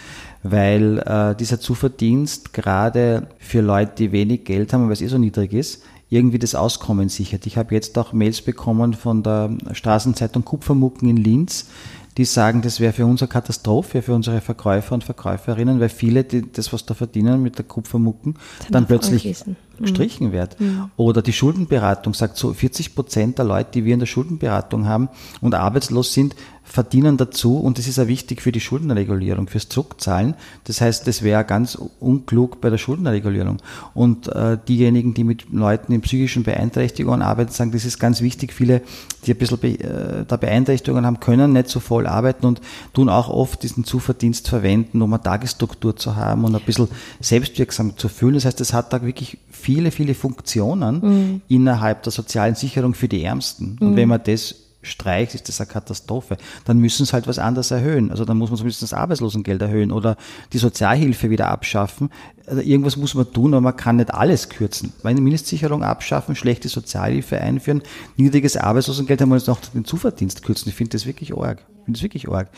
[0.43, 5.17] weil äh, dieser Zuverdienst gerade für Leute, die wenig Geld haben, weil es eh so
[5.17, 7.45] niedrig ist, irgendwie das Auskommen sichert.
[7.47, 11.67] Ich habe jetzt auch Mails bekommen von der Straßenzeitung Kupfermucken in Linz,
[12.15, 16.23] die sagen, das wäre für uns eine Katastrophe, für unsere Verkäufer und Verkäuferinnen, weil viele,
[16.23, 19.57] die das, was da verdienen mit der Kupfermucken, dann, dann plötzlich anschließen.
[19.83, 20.59] Gestrichen wird.
[20.59, 20.91] Mhm.
[20.97, 25.09] Oder die Schuldenberatung sagt so, 40 Prozent der Leute, die wir in der Schuldenberatung haben
[25.41, 30.33] und arbeitslos sind, verdienen dazu und das ist ja wichtig für die Schuldenregulierung, fürs Zurückzahlen.
[30.63, 33.57] Das heißt, das wäre ganz unklug bei der Schuldenregulierung.
[33.93, 38.53] Und äh, diejenigen, die mit Leuten in psychischen Beeinträchtigungen arbeiten, sagen, das ist ganz wichtig.
[38.53, 38.81] Viele,
[39.25, 42.61] die ein bisschen be äh, da Beeinträchtigungen haben, können nicht so voll arbeiten und
[42.93, 46.87] tun auch oft diesen Zuverdienst verwenden, um eine Tagesstruktur zu haben und ein bisschen
[47.19, 48.35] selbstwirksam zu fühlen.
[48.35, 51.41] Das heißt, das hat da wirklich viele, viele Funktionen mhm.
[51.49, 53.77] innerhalb der sozialen Sicherung für die Ärmsten.
[53.79, 53.95] Und mhm.
[53.97, 56.37] wenn man das streicht, ist das eine Katastrophe.
[56.65, 58.11] Dann müssen sie halt was anderes erhöhen.
[58.11, 60.17] Also dann muss man zumindest das Arbeitslosengeld erhöhen oder
[60.51, 62.09] die Sozialhilfe wieder abschaffen.
[62.45, 64.93] Also irgendwas muss man tun, aber man kann nicht alles kürzen.
[65.03, 67.81] Meine Mindestsicherung abschaffen, schlechte Sozialhilfe einführen,
[68.17, 70.69] niedriges Arbeitslosengeld, dann muss man noch den Zuverdienst kürzen.
[70.69, 71.59] Ich finde das wirklich arg.
[71.59, 72.49] Ich finde das wirklich arg.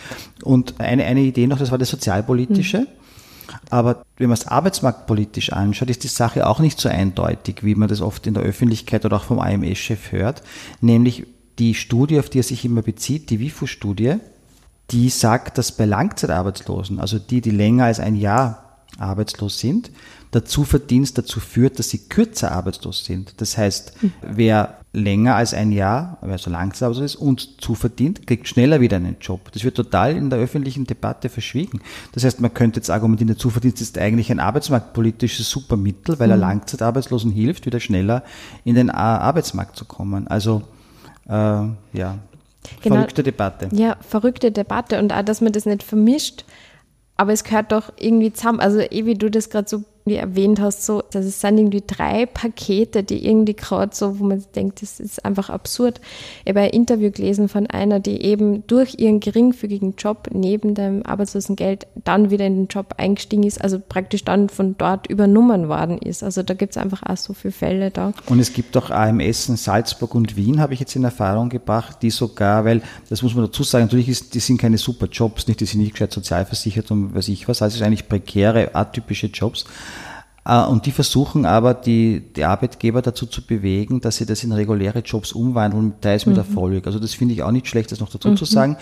[0.43, 2.79] Und eine, eine Idee noch, das war das Sozialpolitische.
[2.79, 2.87] Mhm.
[3.69, 7.89] Aber wenn man es arbeitsmarktpolitisch anschaut, ist die Sache auch nicht so eindeutig, wie man
[7.89, 10.41] das oft in der Öffentlichkeit oder auch vom AMS-Chef hört.
[10.81, 11.25] Nämlich
[11.59, 14.15] die Studie, auf die er sich immer bezieht, die WIFO-Studie,
[14.91, 19.91] die sagt, dass bei Langzeitarbeitslosen, also die, die länger als ein Jahr arbeitslos sind,
[20.33, 23.35] der Zuverdienst dazu führt, dass sie kürzer arbeitslos sind.
[23.37, 28.81] Das heißt, wer länger als ein Jahr, wer so langsam ist und zuverdient, kriegt schneller
[28.81, 29.51] wieder einen Job.
[29.53, 31.81] Das wird total in der öffentlichen Debatte verschwiegen.
[32.11, 36.37] Das heißt, man könnte jetzt argumentieren, der Zuverdienst ist eigentlich ein arbeitsmarktpolitisches Supermittel, weil er
[36.37, 36.41] mhm.
[36.41, 38.23] Langzeitarbeitslosen hilft, wieder schneller
[38.65, 40.27] in den Arbeitsmarkt zu kommen.
[40.27, 40.63] Also
[41.27, 42.17] äh, ja,
[42.81, 42.95] genau.
[42.95, 43.69] verrückte Debatte.
[43.71, 46.45] Ja, verrückte Debatte und auch, dass man das nicht vermischt.
[47.17, 48.59] Aber es gehört doch irgendwie zusammen.
[48.59, 52.27] Also, eh wie du das gerade so wie erwähnt hast, so, das sind irgendwie drei
[52.27, 55.99] Pakete, die irgendwie gerade so, wo man denkt, das ist einfach absurd.
[56.43, 61.03] Ich habe ein Interview gelesen von einer, die eben durch ihren geringfügigen Job neben dem
[61.07, 65.97] Arbeitslosengeld dann wieder in den Job eingestiegen ist, also praktisch dann von dort übernommen worden
[65.97, 66.21] ist.
[66.21, 68.13] Also da gibt es einfach auch so viele Fälle da.
[68.27, 71.97] Und es gibt auch AMS in Salzburg und Wien, habe ich jetzt in Erfahrung gebracht,
[72.03, 75.47] die sogar, weil, das muss man dazu sagen, natürlich ist, die sind keine super Jobs,
[75.47, 78.75] nicht, die sind nicht gescheit sozialversichert und weiß ich was, also es ist eigentlich prekäre,
[78.75, 79.65] atypische Jobs
[80.45, 84.99] und die versuchen aber, die, die Arbeitgeber dazu zu bewegen, dass sie das in reguläre
[84.99, 86.41] Jobs umwandeln, teils mit mhm.
[86.41, 86.85] Erfolg.
[86.85, 88.37] Also das finde ich auch nicht schlecht, das noch dazu mhm.
[88.37, 88.77] zu sagen.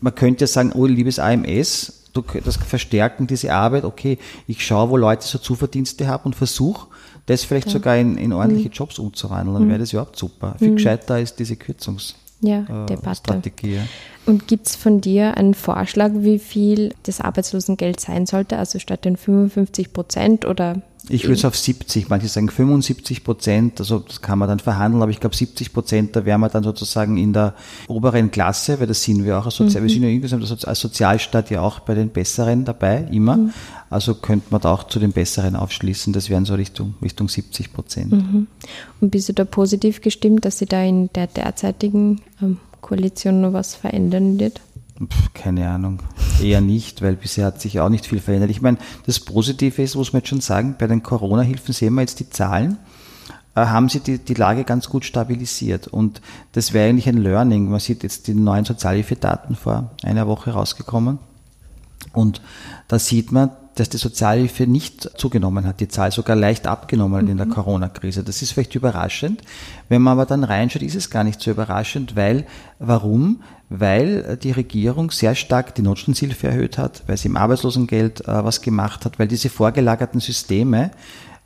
[0.00, 2.04] Man könnte ja sagen, oh, liebes AMS,
[2.44, 6.88] das verstärken diese Arbeit, okay, ich schaue, wo Leute so Zuverdienste haben und versuche,
[7.26, 7.74] das vielleicht ja.
[7.74, 8.74] sogar in, in ordentliche mhm.
[8.74, 9.68] Jobs umzuwandeln, dann mhm.
[9.68, 10.54] wäre das überhaupt super.
[10.58, 10.76] Viel mhm.
[10.76, 13.78] gescheiter ist diese Kürzungs- ja, äh, Strategie.
[14.26, 18.58] Und gibt es von dir einen Vorschlag, wie viel das Arbeitslosengeld sein sollte?
[18.58, 23.80] Also statt den 55 Prozent oder ich würde es auf 70, manche sagen 75 Prozent,
[23.80, 26.62] also das kann man dann verhandeln, aber ich glaube 70 Prozent, da wären wir dann
[26.62, 27.54] sozusagen in der
[27.88, 29.86] oberen Klasse, weil das sind wir auch als Sozial, mhm.
[29.86, 33.36] wir sind ja insgesamt als Sozialstaat ja auch bei den Besseren dabei, immer.
[33.36, 33.52] Mhm.
[33.90, 37.72] Also könnte man da auch zu den Besseren aufschließen, das wären so Richtung, Richtung 70
[37.72, 38.12] Prozent.
[38.12, 38.46] Mhm.
[39.00, 43.52] Und bist du da positiv gestimmt, dass sie da in der derzeitigen ähm, Koalition noch
[43.52, 44.60] was verändern wird?
[45.34, 46.00] Keine Ahnung.
[46.40, 48.50] Eher nicht, weil bisher hat sich auch nicht viel verändert.
[48.50, 52.02] Ich meine, das Positive ist, muss man jetzt schon sagen, bei den Corona-Hilfen sehen wir
[52.02, 52.78] jetzt die Zahlen,
[53.54, 55.88] äh, haben sie die, die Lage ganz gut stabilisiert.
[55.88, 56.20] Und
[56.52, 57.68] das wäre eigentlich ein Learning.
[57.68, 61.18] Man sieht jetzt die neuen Sozialhilfedaten vor einer Woche rausgekommen.
[62.12, 62.40] Und
[62.88, 67.30] da sieht man, dass die Sozialhilfe nicht zugenommen hat, die Zahl sogar leicht abgenommen mhm.
[67.30, 67.52] in der mhm.
[67.52, 68.22] Corona-Krise.
[68.22, 69.42] Das ist vielleicht überraschend.
[69.88, 72.46] Wenn man aber dann reinschaut, ist es gar nicht so überraschend, weil,
[72.78, 73.42] warum?
[73.68, 78.60] Weil die Regierung sehr stark die Notstandshilfe erhöht hat, weil sie im Arbeitslosengeld äh, was
[78.60, 80.90] gemacht hat, weil diese vorgelagerten Systeme,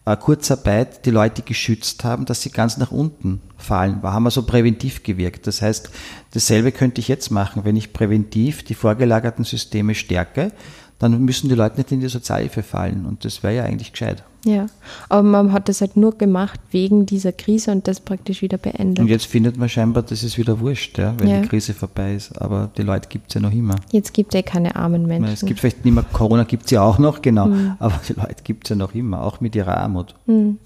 [0.04, 4.00] äh, Kurzarbeit, die Leute geschützt haben, dass sie ganz nach unten fallen.
[4.02, 5.46] Da haben wir so präventiv gewirkt.
[5.46, 5.90] Das heißt,
[6.32, 10.50] dasselbe könnte ich jetzt machen, wenn ich präventiv die vorgelagerten Systeme stärke
[10.98, 13.04] dann müssen die Leute nicht in die Sozialhilfe fallen.
[13.04, 14.22] Und das wäre ja eigentlich gescheit.
[14.44, 14.66] Ja,
[15.08, 19.00] aber man hat das halt nur gemacht wegen dieser Krise und das praktisch wieder beendet.
[19.00, 21.40] Und jetzt findet man scheinbar, das ist wieder wurscht, ja, wenn ja.
[21.40, 22.40] die Krise vorbei ist.
[22.40, 23.74] Aber die Leute gibt es ja noch immer.
[23.90, 25.34] Jetzt gibt es ja keine armen Menschen.
[25.34, 27.46] Es gibt vielleicht nicht mehr, Corona gibt es ja auch noch, genau.
[27.46, 27.72] Mhm.
[27.80, 30.14] Aber die Leute gibt es ja noch immer, auch mit ihrer Armut.
[30.26, 30.58] Mhm.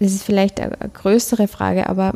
[0.00, 2.12] Das ist vielleicht eine größere Frage, aber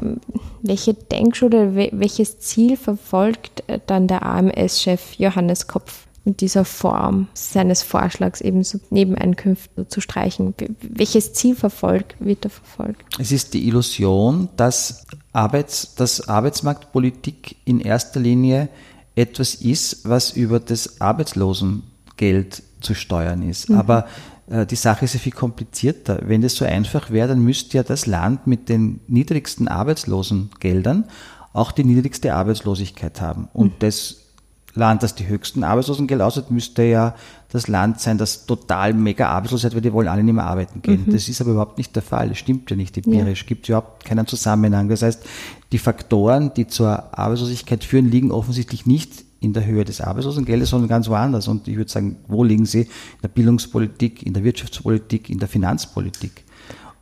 [0.61, 6.07] welche Denkschule, welches Ziel verfolgt dann der AMS-Chef Johannes Kopf?
[6.24, 10.54] Mit dieser Form seines Vorschlags eben so Nebeneinkünfte zu streichen.
[10.83, 13.02] Welches Ziel verfolgt, wird da verfolgt?
[13.18, 18.68] Es ist die Illusion, dass, Arbeits, dass Arbeitsmarktpolitik in erster Linie
[19.14, 23.70] etwas ist, was über das Arbeitslosengeld zu steuern ist.
[23.70, 23.76] Mhm.
[23.76, 24.06] Aber
[24.48, 26.20] äh, die Sache ist ja viel komplizierter.
[26.24, 31.04] Wenn das so einfach wäre, dann müsste ja das Land mit den niedrigsten Arbeitslosengeldern
[31.52, 33.48] auch die niedrigste Arbeitslosigkeit haben.
[33.52, 33.78] Und mhm.
[33.80, 34.19] das
[34.74, 37.14] Land, das die höchsten Arbeitslosengeld aussieht, müsste ja
[37.50, 40.83] das Land sein, das total mega arbeitslos ist, weil die wollen alle nicht mehr arbeiten
[40.83, 41.04] gehen.
[41.06, 41.12] Mhm.
[41.12, 42.28] Das ist aber überhaupt nicht der Fall.
[42.28, 43.42] Das stimmt ja nicht empirisch.
[43.42, 43.46] Ja.
[43.48, 44.88] Gibt überhaupt keinen Zusammenhang.
[44.88, 45.24] Das heißt,
[45.72, 50.88] die Faktoren, die zur Arbeitslosigkeit führen, liegen offensichtlich nicht in der Höhe des Arbeitslosengeldes, sondern
[50.88, 51.48] ganz woanders.
[51.48, 52.83] Und ich würde sagen, wo liegen sie?
[52.83, 52.88] In
[53.22, 56.44] der Bildungspolitik, in der Wirtschaftspolitik, in der Finanzpolitik.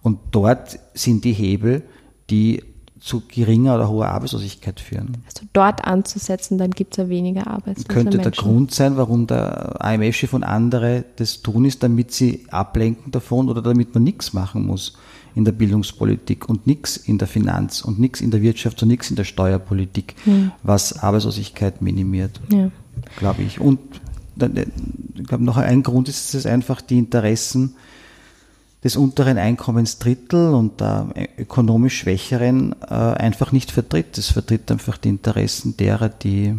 [0.02, 1.82] Und dort sind die Hebel,
[2.30, 2.62] die
[3.00, 5.18] zu geringer oder hoher Arbeitslosigkeit führen.
[5.26, 8.32] Also dort anzusetzen, dann gibt es ja weniger Arbeitslose Könnte Menschen.
[8.32, 13.48] der Grund sein, warum der IMF-Chef und andere das tun, ist, damit sie ablenken davon
[13.48, 14.94] oder damit man nichts machen muss
[15.34, 19.10] in der Bildungspolitik und nichts in der Finanz und nichts in der Wirtschaft und nichts
[19.10, 20.50] in der Steuerpolitik, hm.
[20.62, 22.70] was Arbeitslosigkeit minimiert, ja.
[23.18, 23.60] glaube ich.
[23.60, 23.78] Und
[25.16, 27.76] ich glaube, noch ein Grund ist es einfach die Interessen
[28.84, 34.16] des unteren Einkommensdrittel und der ökonomisch Schwächeren äh, einfach nicht vertritt.
[34.18, 36.54] Es vertritt einfach die Interessen derer, die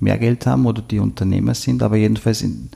[0.00, 2.70] mehr Geld haben oder die Unternehmer sind, aber jedenfalls in,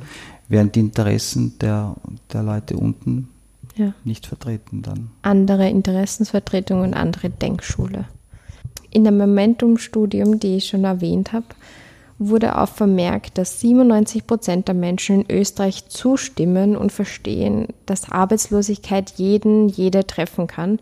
[0.49, 1.97] werden die Interessen der,
[2.33, 3.29] der Leute unten
[3.77, 3.95] ja.
[4.05, 5.11] nicht vertreten dann.
[5.23, 8.07] Andere Interessensvertretung und andere Denkschule.
[8.91, 11.47] In dem Momentum-Studium, die ich schon erwähnt habe,
[12.21, 19.15] wurde auch vermerkt, dass 97 Prozent der Menschen in Österreich zustimmen und verstehen, dass Arbeitslosigkeit
[19.17, 20.79] jeden, jede treffen kann.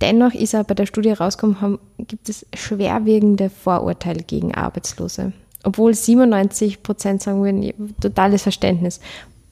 [0.00, 5.34] Dennoch ist aber bei der Studie herausgekommen, gibt es schwerwiegende Vorurteile gegen Arbeitslose.
[5.62, 8.98] Obwohl 97 Prozent sagen würden, totales Verständnis.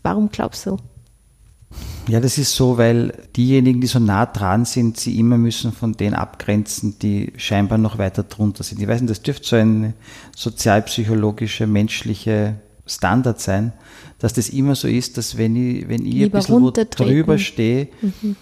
[0.03, 0.79] Warum glaubst du?
[2.09, 5.93] Ja, das ist so, weil diejenigen, die so nah dran sind, sie immer müssen von
[5.93, 8.81] denen abgrenzen, die scheinbar noch weiter drunter sind.
[8.81, 9.95] Ich weiß nicht, das dürfte so ein
[10.35, 13.73] sozialpsychologische, menschliche Standard sein,
[14.19, 17.89] dass das immer so ist, dass wenn ich, wenn ich ein bisschen wo drüber stehe
[18.01, 18.37] mhm.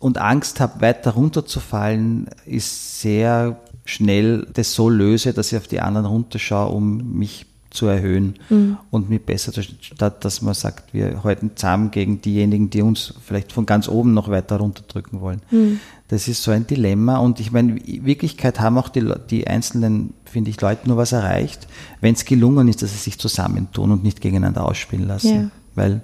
[0.00, 5.80] und Angst habe, weiter runterzufallen, ist sehr schnell das so löse, dass ich auf die
[5.80, 7.46] anderen runterschaue, um mich
[7.78, 8.76] zu erhöhen mhm.
[8.90, 13.52] und mit besser, statt dass man sagt, wir halten zusammen gegen diejenigen, die uns vielleicht
[13.52, 15.42] von ganz oben noch weiter runterdrücken wollen.
[15.52, 15.78] Mhm.
[16.08, 20.12] Das ist so ein Dilemma und ich meine, in Wirklichkeit haben auch die, die einzelnen,
[20.24, 21.68] finde ich, Leute nur was erreicht,
[22.00, 25.34] wenn es gelungen ist, dass sie sich zusammentun und nicht gegeneinander ausspielen lassen.
[25.34, 25.50] Ja.
[25.76, 26.02] Weil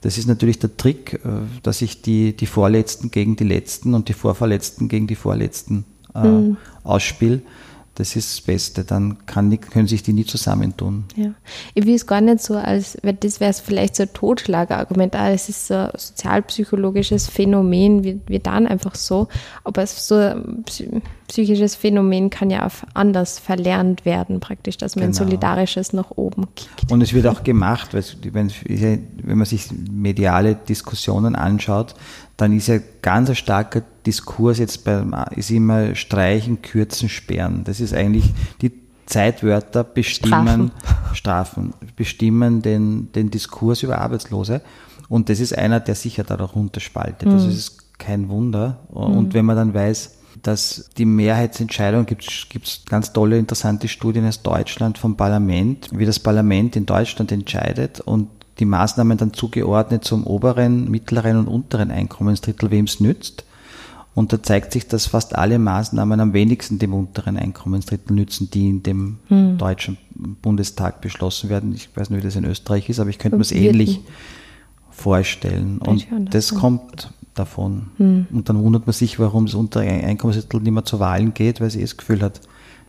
[0.00, 1.28] Das ist natürlich der Trick, äh,
[1.64, 6.24] dass ich die, die Vorletzten gegen die Letzten und die Vorverletzten gegen die Vorletzten äh,
[6.24, 6.56] mhm.
[6.84, 7.42] ausspiele
[8.00, 8.82] das ist das Beste.
[8.82, 11.04] Dann kann, können sich die nie zusammentun.
[11.16, 11.32] Ja.
[11.74, 15.50] Ich will es gar nicht so, als das wäre vielleicht so ein Totschlagargument, ah, es
[15.50, 19.28] ist so ein sozialpsychologisches Phänomen, wir, wir dann einfach so.
[19.64, 20.64] Aber so ein
[21.28, 25.10] psychisches Phänomen kann ja auch anders verlernt werden, praktisch, dass man genau.
[25.10, 26.90] ein solidarisches nach oben kickt.
[26.90, 31.94] Und es wird auch gemacht, wenn, wenn man sich mediale Diskussionen anschaut,
[32.40, 37.64] dann ist ja ganz ein starker Diskurs jetzt beim, ist immer streichen, kürzen, sperren.
[37.64, 38.72] Das ist eigentlich die
[39.04, 40.70] Zeitwörter bestimmen,
[41.12, 44.62] Strafen, Strafen bestimmen den, den Diskurs über Arbeitslose.
[45.08, 47.28] Und das ist einer, der sicher darunter spaltet.
[47.28, 47.32] Mhm.
[47.32, 48.78] Das ist kein Wunder.
[48.88, 49.34] Und mhm.
[49.34, 54.96] wenn man dann weiß, dass die Mehrheitsentscheidung gibt es ganz tolle, interessante Studien aus Deutschland
[54.96, 58.28] vom Parlament, wie das Parlament in Deutschland entscheidet und
[58.60, 63.44] die Maßnahmen dann zugeordnet zum oberen, mittleren und unteren Einkommensdrittel, wem es nützt.
[64.14, 68.68] Und da zeigt sich, dass fast alle Maßnahmen am wenigsten dem unteren Einkommensdrittel nützen, die
[68.68, 69.56] in dem hm.
[69.56, 71.74] deutschen Bundestag beschlossen werden.
[71.74, 74.00] Ich weiß nicht, wie das in Österreich ist, aber ich könnte mir es ähnlich
[74.90, 75.78] vorstellen.
[75.78, 77.86] Und das kommt davon.
[77.96, 78.26] Hm.
[78.32, 81.70] Und dann wundert man sich, warum das untere Einkommensdrittel nicht mehr zu Wahlen geht, weil
[81.70, 82.40] sie das Gefühl hat,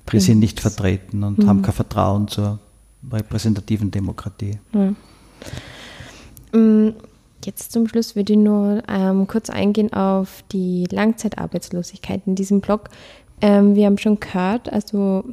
[0.10, 1.48] wir sind nicht vertreten und hm.
[1.48, 2.60] haben kein Vertrauen zur
[3.10, 4.60] repräsentativen Demokratie.
[4.72, 4.96] Hm.
[6.54, 6.90] Mm,
[7.46, 12.90] jetzt zum Schluss würde ich nur ähm, kurz eingehen auf die Langzeitarbeitslosigkeit in diesem Blog.
[13.42, 15.24] Ähm, wir haben schon gehört, also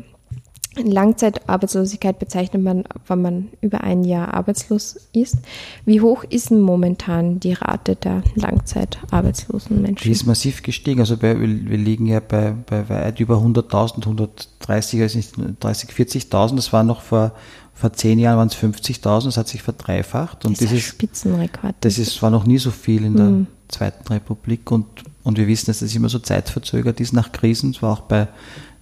[0.76, 5.38] Langzeitarbeitslosigkeit bezeichnet man, wenn man über ein Jahr arbeitslos ist.
[5.84, 10.04] Wie hoch ist denn momentan die Rate der langzeitarbeitslosen Menschen?
[10.04, 11.00] Die ist massiv gestiegen.
[11.00, 15.18] Also bei, wir liegen ja bei, bei weit über 100.000, 130, also
[15.60, 16.56] 30, 40.000.
[16.56, 17.32] Das war noch vor
[17.78, 20.44] vor zehn Jahren waren es 50.000, das hat sich verdreifacht.
[20.44, 21.76] Und das ist ein Spitzenrekord.
[21.80, 23.46] Das ist, war noch nie so viel in der mhm.
[23.68, 24.72] Zweiten Republik.
[24.72, 24.86] Und,
[25.22, 27.70] und wir wissen, dass das immer so zeitverzögert ist nach Krisen.
[27.70, 28.26] Es war auch bei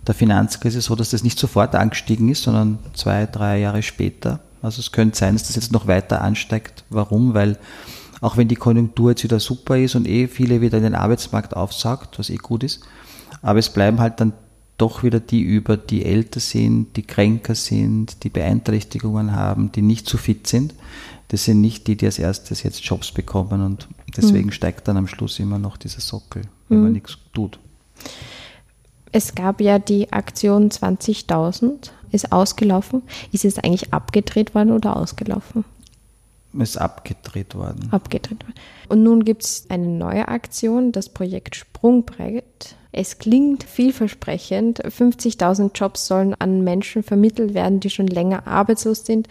[0.06, 4.40] der Finanzkrise so, dass das nicht sofort angestiegen ist, sondern zwei, drei Jahre später.
[4.62, 6.85] Also es könnte sein, dass das jetzt noch weiter ansteigt.
[6.88, 7.35] Warum?
[7.35, 7.59] Weil
[8.22, 11.54] auch wenn die Konjunktur jetzt wieder super ist und eh viele wieder in den Arbeitsmarkt
[11.54, 12.80] aufsagt, was eh gut ist,
[13.42, 14.32] aber es bleiben halt dann
[14.78, 20.08] doch wieder die über, die älter sind, die kränker sind, die Beeinträchtigungen haben, die nicht
[20.08, 20.74] so fit sind.
[21.28, 24.52] Das sind nicht die, die als erstes jetzt Jobs bekommen und deswegen mhm.
[24.52, 26.84] steigt dann am Schluss immer noch dieser Sockel, wenn mhm.
[26.84, 27.58] man nichts tut.
[29.12, 33.02] Es gab ja die Aktion 20.000, ist ausgelaufen.
[33.32, 35.64] Ist es eigentlich abgedreht worden oder ausgelaufen?
[36.52, 37.88] Ist abgedreht worden.
[37.90, 38.54] Abgedreht worden.
[38.88, 42.76] Und nun gibt es eine neue Aktion, das Projekt Sprungbrett.
[42.92, 44.82] Es klingt vielversprechend.
[44.82, 49.28] 50.000 Jobs sollen an Menschen vermittelt werden, die schon länger arbeitslos sind.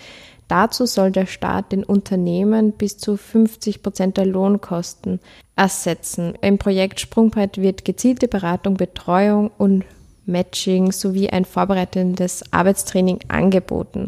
[0.47, 5.19] Dazu soll der Staat den Unternehmen bis zu 50 Prozent der Lohnkosten
[5.55, 6.35] ersetzen.
[6.41, 9.83] Im Projekt Sprungbrett wird gezielte Beratung, Betreuung und
[10.27, 14.07] Matching sowie ein vorbereitendes Arbeitstraining angeboten.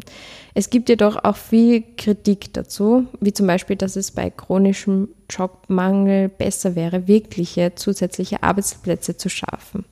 [0.57, 6.29] Es gibt jedoch auch viel Kritik dazu, wie zum Beispiel, dass es bei chronischem Jobmangel
[6.29, 9.85] besser wäre, wirkliche zusätzliche Arbeitsplätze zu schaffen.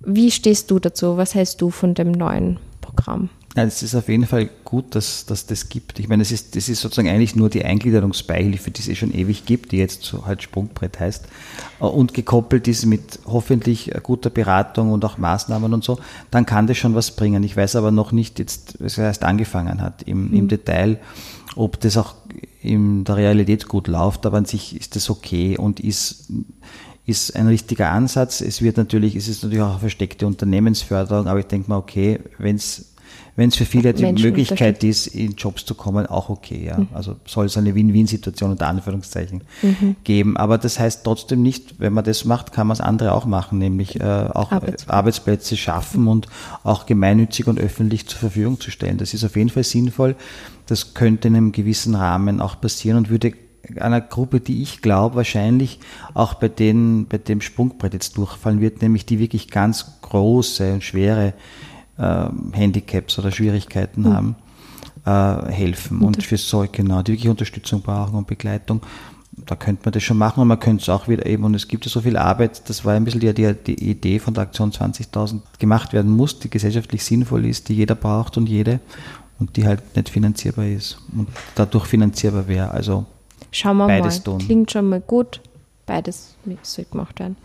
[0.00, 1.16] Wie stehst du dazu?
[1.16, 3.30] Was hältst du von dem neuen Programm?
[3.58, 5.98] Ja, es ist auf jeden Fall gut, dass, dass das gibt.
[5.98, 9.12] Ich meine, es ist, das ist sozusagen eigentlich nur die Eingliederungsbeihilfe, die es eh schon
[9.12, 11.26] ewig gibt, die jetzt so halt Sprungbrett heißt.
[11.80, 15.98] Und gekoppelt ist mit hoffentlich guter Beratung und auch Maßnahmen und so,
[16.30, 17.42] dann kann das schon was bringen.
[17.42, 20.34] Ich weiß aber noch nicht jetzt, was er erst angefangen hat im, mhm.
[20.34, 21.00] im Detail,
[21.56, 22.14] ob das auch
[22.62, 26.30] in der Realität gut läuft, aber an sich ist das okay und ist,
[27.06, 28.40] ist ein richtiger Ansatz.
[28.40, 32.20] Es wird natürlich, es ist natürlich auch eine versteckte Unternehmensförderung, aber ich denke mal, okay,
[32.38, 32.94] wenn es
[33.36, 36.64] wenn es für viele die Menschen Möglichkeit ist, in Jobs zu kommen, auch okay.
[36.66, 36.78] Ja.
[36.78, 36.88] Mhm.
[36.92, 39.96] Also soll es eine Win-Win-Situation unter Anführungszeichen mhm.
[40.02, 40.36] geben.
[40.36, 43.58] Aber das heißt trotzdem nicht, wenn man das macht, kann man es andere auch machen,
[43.58, 44.92] nämlich äh, auch Arbeitsplätze.
[44.92, 46.26] Arbeitsplätze schaffen und
[46.64, 48.98] auch gemeinnützig und öffentlich zur Verfügung zu stellen.
[48.98, 50.16] Das ist auf jeden Fall sinnvoll.
[50.66, 53.34] Das könnte in einem gewissen Rahmen auch passieren und würde
[53.76, 55.78] einer Gruppe, die ich glaube, wahrscheinlich
[56.14, 60.84] auch bei, denen, bei dem Sprungbrett jetzt durchfallen wird, nämlich die wirklich ganz große und
[60.84, 61.32] schwere äh,
[62.52, 64.12] Handicaps oder Schwierigkeiten mhm.
[64.12, 64.36] haben,
[65.04, 66.00] äh, helfen.
[66.00, 68.80] Und für solche, genau, die wirklich Unterstützung brauchen und Begleitung.
[69.46, 71.68] Da könnte man das schon machen und man könnte es auch wieder eben, und es
[71.68, 74.42] gibt ja so viel Arbeit, das war ein bisschen die, die, die Idee von der
[74.42, 78.80] Aktion 20.000 gemacht werden muss, die gesellschaftlich sinnvoll ist, die jeder braucht und jede
[79.38, 82.72] und die halt nicht finanzierbar ist und dadurch finanzierbar wäre.
[82.72, 83.06] Also
[83.52, 84.24] Schauen wir beides mal.
[84.24, 84.38] Tun.
[84.38, 85.40] Klingt schon mal gut
[85.88, 87.36] beides soll gemacht werden.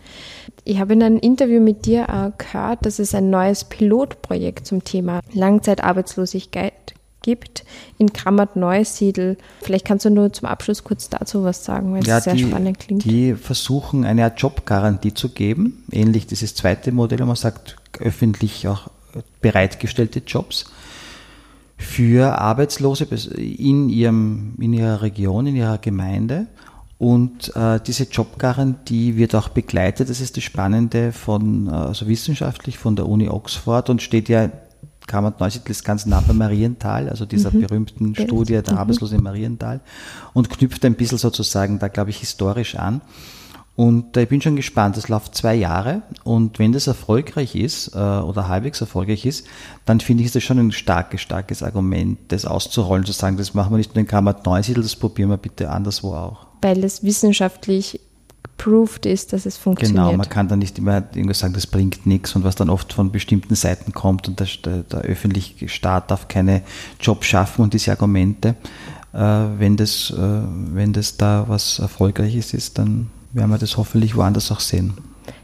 [0.62, 4.84] Ich habe in einem Interview mit dir auch gehört, dass es ein neues Pilotprojekt zum
[4.84, 7.64] Thema Langzeitarbeitslosigkeit gibt
[7.98, 9.36] in Krammert-Neusiedl.
[9.62, 12.44] Vielleicht kannst du nur zum Abschluss kurz dazu was sagen, weil es Ja, sehr die,
[12.44, 13.04] spannend klingt.
[13.04, 18.68] die versuchen eine Art Jobgarantie zu geben, ähnlich dieses zweite Modell, wo man sagt, öffentlich
[18.68, 18.90] auch
[19.40, 20.66] bereitgestellte Jobs
[21.76, 23.04] für Arbeitslose
[23.36, 26.46] in, ihrem, in ihrer Region, in ihrer Gemeinde.
[26.98, 32.78] Und äh, diese Jobgarantie wird auch begleitet, das ist das Spannende, von, äh, also wissenschaftlich
[32.78, 34.50] von der Uni Oxford und steht ja,
[35.06, 38.26] Kammert Neusiedl ist ganz nah bei Marienthal, also dieser berühmten Bild.
[38.26, 39.80] Studie der Arbeitslosen in Marienthal
[40.32, 43.02] und knüpft ein bisschen sozusagen da, glaube ich, historisch an.
[43.76, 47.88] Und äh, ich bin schon gespannt, das läuft zwei Jahre und wenn das erfolgreich ist
[47.94, 49.46] äh, oder halbwegs erfolgreich ist,
[49.84, 53.52] dann finde ich, ist das schon ein starkes, starkes Argument, das auszurollen, zu sagen, das
[53.52, 56.46] machen wir nicht nur in Kammert Neusiedl, das probieren wir bitte anderswo auch.
[56.62, 58.00] weil es wissenschaftlich
[58.56, 59.96] proved ist, dass es funktioniert.
[59.96, 62.92] Genau, man kann dann nicht immer irgendwas sagen, das bringt nichts und was dann oft
[62.92, 66.62] von bestimmten Seiten kommt und der, der, der öffentliche Staat darf keine
[67.00, 68.54] Jobs schaffen und diese Argumente,
[69.12, 74.16] äh, wenn, das, äh, wenn das da was Erfolgreiches ist, dann werden wir das hoffentlich
[74.16, 74.94] woanders auch sehen.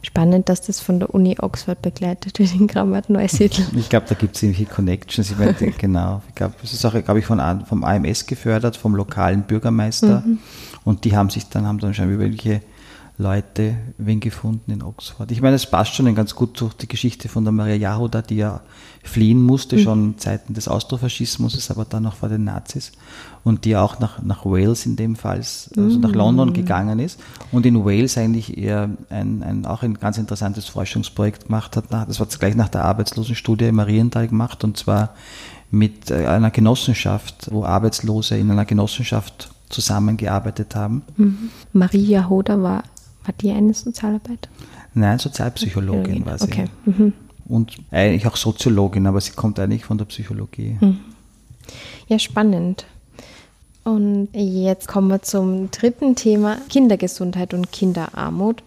[0.02, 3.62] Spannend, dass das von der Uni Oxford begleitet wird in Krammert Neusiedl.
[3.76, 5.30] Ich glaube, da gibt es irgendwelche Connections.
[5.30, 6.22] Ich meine, genau.
[6.28, 10.22] Ich glaube, es ist auch, glaube ich, von, vom AMS gefördert, vom lokalen Bürgermeister.
[10.84, 12.62] Und die haben sich dann, haben dann schon irgendwelche
[13.20, 15.30] Leute wen gefunden in Oxford.
[15.30, 18.36] Ich meine, es passt schon ganz gut durch die Geschichte von der Maria Jahoda, die
[18.36, 18.62] ja
[19.02, 22.92] fliehen musste, schon Zeiten des Austrofaschismus, aber dann noch vor den Nazis.
[23.44, 27.20] Und die auch nach, nach Wales in dem Fall, also nach London gegangen ist.
[27.52, 31.84] Und in Wales eigentlich eher ein, ein, auch ein ganz interessantes Forschungsprojekt gemacht hat.
[31.90, 35.14] Das war gleich nach der Arbeitslosenstudie in Marienthal gemacht und zwar
[35.70, 41.02] mit äh, einer Genossenschaft, wo Arbeitslose in einer Genossenschaft zusammengearbeitet haben.
[41.72, 42.82] Maria Hoder war,
[43.30, 44.56] war die eine Sozialarbeiterin?
[44.94, 46.44] Nein, Sozialpsychologin war sie.
[46.44, 46.64] Okay.
[46.84, 47.12] Mhm.
[47.46, 50.76] Und eigentlich auch Soziologin, aber sie kommt eigentlich von der Psychologie.
[52.08, 52.86] Ja, spannend.
[53.84, 58.62] Und jetzt kommen wir zum dritten Thema, Kindergesundheit und Kinderarmut.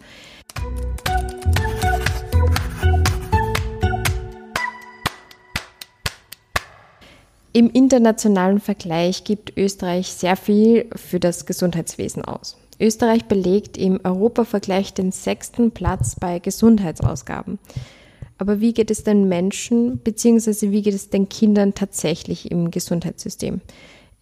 [7.52, 12.58] Im internationalen Vergleich gibt Österreich sehr viel für das Gesundheitswesen aus.
[12.80, 17.60] Österreich belegt im Europavergleich den sechsten Platz bei Gesundheitsausgaben.
[18.38, 20.72] Aber wie geht es den Menschen bzw.
[20.72, 23.62] wie geht es den Kindern tatsächlich im Gesundheitssystem?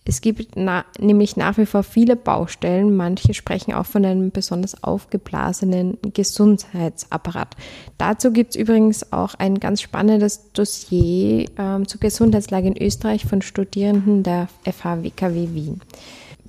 [0.03, 2.95] Es gibt na, nämlich nach wie vor viele Baustellen.
[2.95, 7.55] Manche sprechen auch von einem besonders aufgeblasenen Gesundheitsapparat.
[7.99, 13.43] Dazu gibt es übrigens auch ein ganz spannendes Dossier ähm, zur Gesundheitslage in Österreich von
[13.43, 15.81] Studierenden der FH WKW Wien.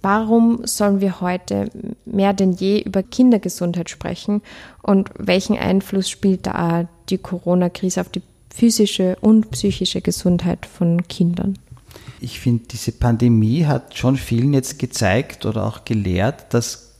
[0.03, 1.71] Warum sollen wir heute
[2.05, 4.43] mehr denn je über Kindergesundheit sprechen
[4.83, 8.23] und welchen Einfluss spielt da die Corona-Krise auf die
[8.53, 11.57] physische und psychische Gesundheit von Kindern?
[12.21, 16.95] Ich finde, diese Pandemie hat schon vielen jetzt gezeigt oder auch gelehrt, dass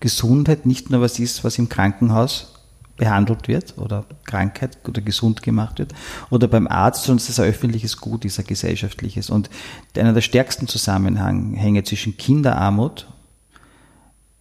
[0.00, 2.55] Gesundheit nicht nur was ist, was im Krankenhaus
[2.96, 5.92] behandelt wird oder Krankheit oder gesund gemacht wird
[6.30, 9.30] oder beim Arzt, sondern es ist ein öffentliches Gut, ist ein gesellschaftliches.
[9.30, 9.50] Und
[9.96, 13.06] einer der stärksten Zusammenhänge zwischen Kinderarmut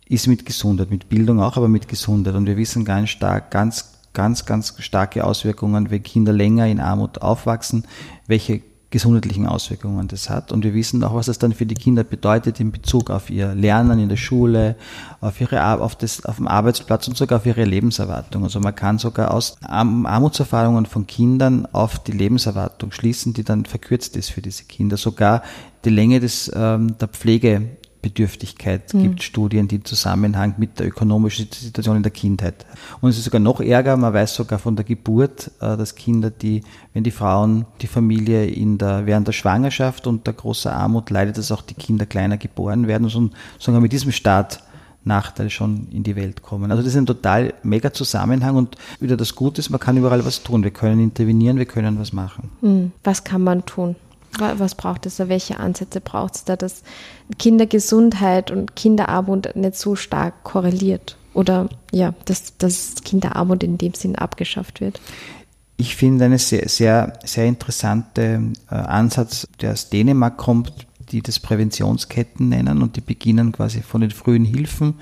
[0.07, 2.35] ist mit Gesundheit, mit Bildung auch, aber mit Gesundheit.
[2.35, 7.21] Und wir wissen ganz stark, ganz, ganz, ganz starke Auswirkungen, wenn Kinder länger in Armut
[7.21, 7.85] aufwachsen,
[8.27, 8.61] welche
[8.95, 10.53] gesundheitlichen Auswirkungen das hat.
[10.53, 13.53] Und wir wissen auch, was das dann für die Kinder bedeutet in Bezug auf ihr
[13.53, 14.77] Lernen in der Schule,
[15.19, 18.43] auf ihre auf das, auf dem Arbeitsplatz und sogar auf ihre Lebenserwartung.
[18.43, 23.65] Also man kann sogar aus Arm- Armutserfahrungen von Kindern auf die Lebenserwartung schließen, die dann
[23.65, 24.95] verkürzt ist für diese Kinder.
[24.95, 25.43] Sogar
[25.83, 27.07] die Länge des, ähm, der
[28.09, 32.65] Pflegebedürftigkeit gibt Studien, die im Zusammenhang mit der ökonomischen Situation in der Kindheit.
[33.01, 36.29] Und es ist sogar noch ärger, man weiß sogar von der Geburt, äh, dass Kinder,
[36.29, 36.61] die,
[36.93, 41.51] wenn die Frauen, die Familie in der, während der Schwangerschaft unter großer Armut leidet, dass
[41.51, 43.29] auch die Kinder kleiner geboren werden und so-
[43.59, 44.61] sogar mit diesem Start
[45.07, 46.71] Nachteil schon in die Welt kommen.
[46.71, 50.25] Also das ist ein total mega Zusammenhang und wieder das Gute ist, man kann überall
[50.25, 50.63] was tun.
[50.63, 52.49] Wir können intervenieren, wir können was machen.
[52.61, 53.95] Hm, Was kann man tun?
[54.39, 55.29] Wa- Was braucht es da?
[55.29, 56.83] Welche Ansätze braucht es da, dass
[57.39, 61.17] Kindergesundheit und Kinderarmut nicht so stark korreliert?
[61.33, 65.01] Oder ja, dass, dass Kinderarmut in dem Sinn abgeschafft wird?
[65.77, 70.71] Ich finde einen sehr, sehr, sehr interessanten äh, Ansatz, der aus Dänemark kommt,
[71.11, 74.95] die das Präventionsketten nennen und die beginnen quasi von den frühen Hilfen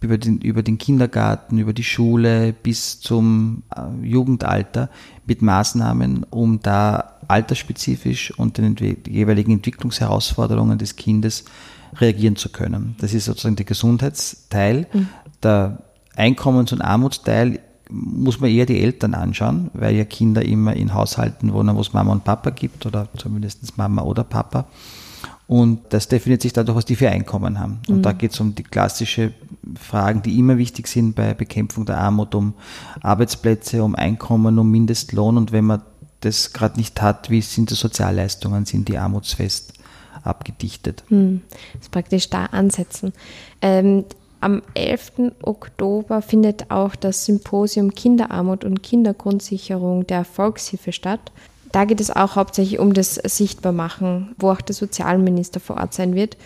[0.00, 4.90] über den, über den Kindergarten, über die Schule bis zum äh, Jugendalter
[5.32, 8.76] mit Maßnahmen, um da altersspezifisch und den
[9.08, 11.44] jeweiligen Entwicklungsherausforderungen des Kindes
[11.96, 12.96] reagieren zu können.
[13.00, 14.86] Das ist sozusagen der Gesundheitsteil.
[15.42, 15.78] Der
[16.16, 21.54] Einkommens- und Armutsteil muss man eher die Eltern anschauen, weil ja Kinder immer in Haushalten
[21.54, 24.66] wohnen, wo es Mama und Papa gibt oder zumindest Mama oder Papa.
[25.46, 27.80] Und das definiert sich dadurch, was die für Einkommen haben.
[27.88, 28.02] Und mhm.
[28.02, 29.32] da geht es um die klassische
[29.78, 32.54] Fragen, die immer wichtig sind bei Bekämpfung der Armut, um
[33.02, 35.36] Arbeitsplätze, um Einkommen, um Mindestlohn.
[35.36, 35.82] Und wenn man
[36.20, 39.74] das gerade nicht hat, wie sind die Sozialleistungen, sind die armutsfest
[40.22, 41.04] abgedichtet.
[41.08, 41.42] Mhm.
[41.74, 43.12] Das ist praktisch da ansetzen.
[43.60, 44.04] Ähm,
[44.40, 45.32] am 11.
[45.42, 51.30] Oktober findet auch das Symposium Kinderarmut und Kindergrundsicherung der Volkshilfe statt.
[51.72, 56.14] Da geht es auch hauptsächlich um das Sichtbarmachen, wo auch der Sozialminister vor Ort sein
[56.14, 56.36] wird.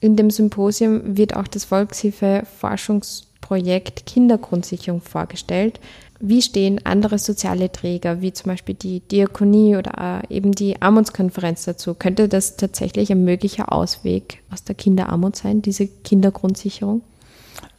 [0.00, 5.80] In dem Symposium wird auch das Volkshilfe-Forschungsprojekt Kindergrundsicherung vorgestellt.
[6.20, 11.94] Wie stehen andere soziale Träger, wie zum Beispiel die Diakonie oder eben die Armutskonferenz dazu?
[11.94, 17.00] Könnte das tatsächlich ein möglicher Ausweg aus der Kinderarmut sein, diese Kindergrundsicherung?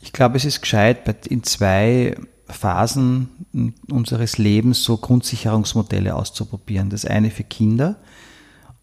[0.01, 0.97] Ich glaube, es ist gescheit,
[1.28, 2.16] in zwei
[2.48, 6.89] Phasen unseres Lebens so Grundsicherungsmodelle auszuprobieren.
[6.89, 7.98] Das eine für Kinder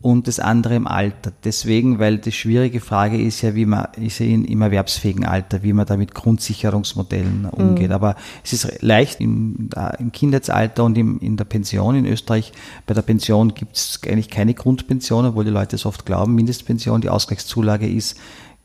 [0.03, 1.33] und das andere im Alter.
[1.45, 5.63] Deswegen, weil die schwierige Frage ist ja, wie man ist ja in, im erwerbsfähigen Alter,
[5.63, 7.89] wie man da mit Grundsicherungsmodellen umgeht.
[7.89, 7.95] Mhm.
[7.95, 12.53] Aber es ist leicht im, im Kindheitsalter und im, in der Pension in Österreich.
[12.85, 16.35] Bei der Pension gibt es eigentlich keine Grundpension, obwohl die Leute es oft glauben.
[16.35, 18.19] Mindestpension, die Ausgleichszulage ist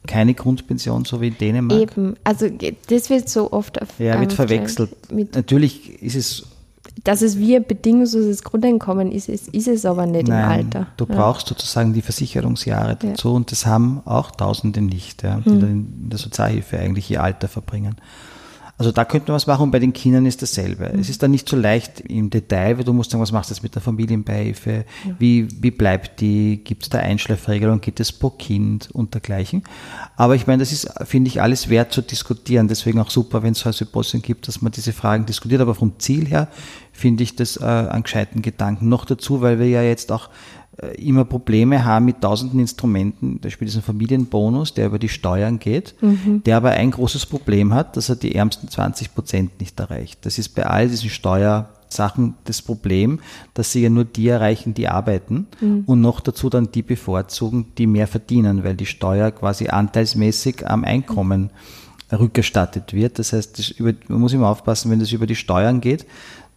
[0.05, 1.81] keine Grundpension, so wie in Dänemark.
[1.81, 2.47] Eben, also
[2.87, 5.11] das wird so oft auf, Ja, wird verwechselt.
[5.11, 6.47] Mit Natürlich ist es.
[7.03, 10.87] Dass es wie ein bedingungsloses Grundeinkommen ist, ist, ist es aber nicht Nein, im Alter.
[10.97, 11.15] Du ja.
[11.15, 13.35] brauchst sozusagen die Versicherungsjahre dazu ja.
[13.35, 15.61] und das haben auch Tausende nicht, ja, die hm.
[15.61, 17.97] in der Sozialhilfe eigentlich ihr Alter verbringen.
[18.79, 20.91] Also da könnte man was machen und bei den Kindern ist dasselbe.
[20.93, 20.99] Mhm.
[20.99, 23.55] Es ist dann nicht so leicht im Detail, weil du musst sagen, was machst du
[23.55, 24.85] jetzt mit der Familienbeihilfe?
[25.03, 25.15] Mhm.
[25.17, 26.61] Wie, wie bleibt die?
[26.63, 27.81] Gibt es da Einschleifregelungen?
[27.81, 29.63] Geht es pro Kind und dergleichen?
[30.15, 32.67] Aber ich meine, das ist, finde ich, alles wert zu diskutieren.
[32.67, 35.61] Deswegen auch super, wenn es so ein Symposium gibt, dass man diese Fragen diskutiert.
[35.61, 36.47] Aber vom Ziel her
[36.91, 38.89] finde ich das äh, einen gescheiten Gedanken.
[38.89, 40.29] Noch dazu, weil wir ja jetzt auch
[40.97, 45.95] immer Probleme haben mit tausenden Instrumenten, zum Beispiel diesen Familienbonus, der über die Steuern geht,
[46.01, 46.43] mhm.
[46.45, 50.25] der aber ein großes Problem hat, dass er die ärmsten 20 Prozent nicht erreicht.
[50.25, 53.19] Das ist bei all diesen Steuersachen das Problem,
[53.55, 55.83] dass sie ja nur die erreichen, die arbeiten mhm.
[55.87, 60.83] und noch dazu dann die bevorzugen, die mehr verdienen, weil die Steuer quasi anteilsmäßig am
[60.83, 61.49] Einkommen
[62.11, 63.17] rückerstattet wird.
[63.17, 66.05] Das heißt, das über, man muss immer aufpassen, wenn das über die Steuern geht,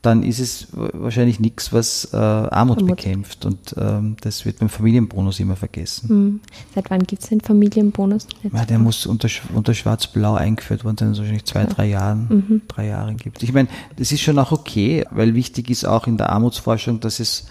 [0.02, 3.44] dann ist es wahrscheinlich nichts, was äh, Armut, Armut, bekämpft.
[3.44, 6.08] Und ähm, das wird beim Familienbonus immer vergessen.
[6.08, 6.40] Mhm.
[6.74, 8.26] Seit wann gibt es den Familienbonus?
[8.50, 11.66] Ja, der muss unter, unter Schwarz-Blau eingeführt worden sein, wahrscheinlich zwei, ja.
[11.66, 12.62] drei Jahren, mhm.
[12.66, 13.42] drei Jahre gibt.
[13.42, 17.20] Ich meine, das ist schon auch okay, weil wichtig ist auch in der Armutsforschung, dass
[17.20, 17.46] es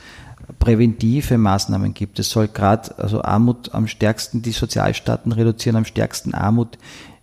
[0.58, 2.18] präventive Maßnahmen gibt.
[2.18, 6.80] Es soll gerade, also Armut am stärksten, die Sozialstaaten reduzieren am stärksten Armut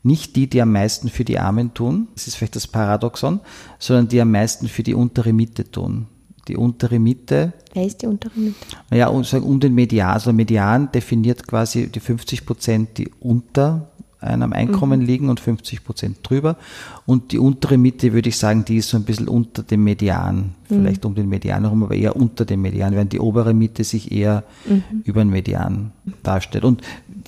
[0.07, 3.41] nicht die, die am meisten für die Armen tun, das ist vielleicht das Paradoxon,
[3.79, 6.07] sondern die am meisten für die untere Mitte tun.
[6.49, 7.53] Die untere Mitte.
[7.75, 8.57] Wer ist die untere Mitte?
[8.91, 10.11] Naja, um, um den Median.
[10.11, 13.89] Also Median definiert quasi die 50 Prozent, die unter
[14.21, 15.07] einem Einkommen mhm.
[15.07, 16.57] liegen und 50 Prozent drüber.
[17.05, 20.55] Und die untere Mitte, würde ich sagen, die ist so ein bisschen unter dem Median,
[20.65, 21.11] vielleicht mhm.
[21.11, 24.45] um den Median herum, aber eher unter dem Median, während die obere Mitte sich eher
[24.69, 24.83] mhm.
[25.05, 25.93] über den Median
[26.23, 26.65] darstellt.
[26.65, 26.83] Und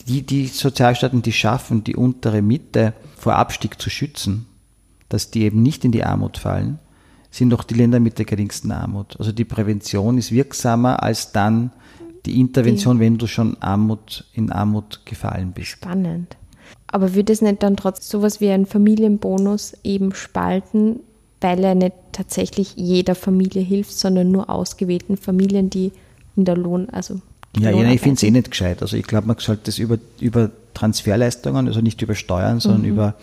[0.09, 4.46] die, die Sozialstaaten, die schaffen, die untere Mitte vor Abstieg zu schützen,
[5.09, 6.78] dass die eben nicht in die Armut fallen,
[7.30, 9.16] sind doch die Länder mit der geringsten Armut.
[9.18, 11.72] Also die Prävention ist wirksamer als dann
[12.24, 15.68] die Intervention, die, wenn du schon Armut in Armut gefallen bist.
[15.68, 16.36] Spannend.
[16.86, 21.00] Aber würde es nicht dann trotzdem sowas wie ein Familienbonus eben spalten,
[21.40, 25.92] weil er nicht tatsächlich jeder Familie hilft, sondern nur ausgewählten Familien, die
[26.34, 27.20] in der Lohn, also
[27.61, 28.82] ja, ja, ich finde es eh nicht gescheit.
[28.82, 32.88] Also ich glaube, man sollte das über, über Transferleistungen, also nicht über Steuern, sondern mhm.
[32.88, 33.14] über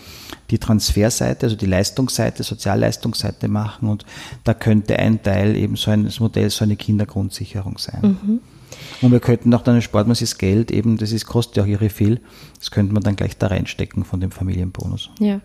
[0.52, 3.90] die Transferseite, also die Leistungsseite, Sozialleistungsseite machen.
[3.90, 4.06] Und
[4.44, 8.18] da könnte ein Teil eben so ein Modell, so eine Kindergrundsicherung sein.
[8.22, 8.40] Mhm.
[9.02, 11.64] Und wir könnten auch dann spart man sich das Geld, eben, das ist, kostet ja
[11.64, 12.20] auch irre viel,
[12.60, 15.10] das könnte man dann gleich da reinstecken von dem Familienbonus.
[15.20, 15.40] Ja.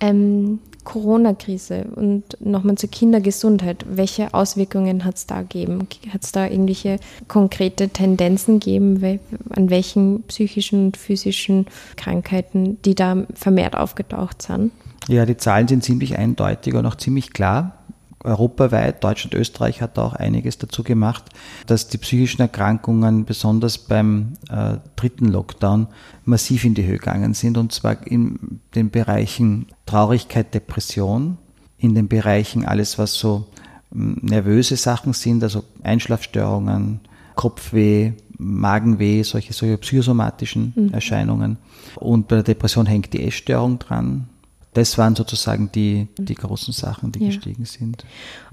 [0.00, 3.84] Ähm, Corona-Krise und nochmal zur Kindergesundheit.
[3.88, 5.86] Welche Auswirkungen hat es da gegeben?
[6.12, 6.98] Hat es da irgendwelche
[7.28, 9.20] konkrete Tendenzen gegeben,
[9.50, 14.72] an welchen psychischen und physischen Krankheiten, die da vermehrt aufgetaucht sind?
[15.08, 17.79] Ja, die Zahlen sind ziemlich eindeutig und auch ziemlich klar
[18.22, 21.24] europaweit, Deutschland, Österreich hat da auch einiges dazu gemacht,
[21.66, 25.88] dass die psychischen Erkrankungen besonders beim äh, dritten Lockdown
[26.24, 31.38] massiv in die Höhe gegangen sind und zwar in den Bereichen Traurigkeit, Depression,
[31.78, 33.46] in den Bereichen alles, was so
[33.92, 37.00] hm, nervöse Sachen sind, also Einschlafstörungen,
[37.36, 40.94] Kopfweh, Magenweh, solche, solche psychosomatischen mhm.
[40.94, 41.58] Erscheinungen.
[41.96, 44.28] Und bei der Depression hängt die Essstörung dran,
[44.74, 47.26] das waren sozusagen die, die großen Sachen, die Ja.
[47.26, 48.04] gestiegen sind.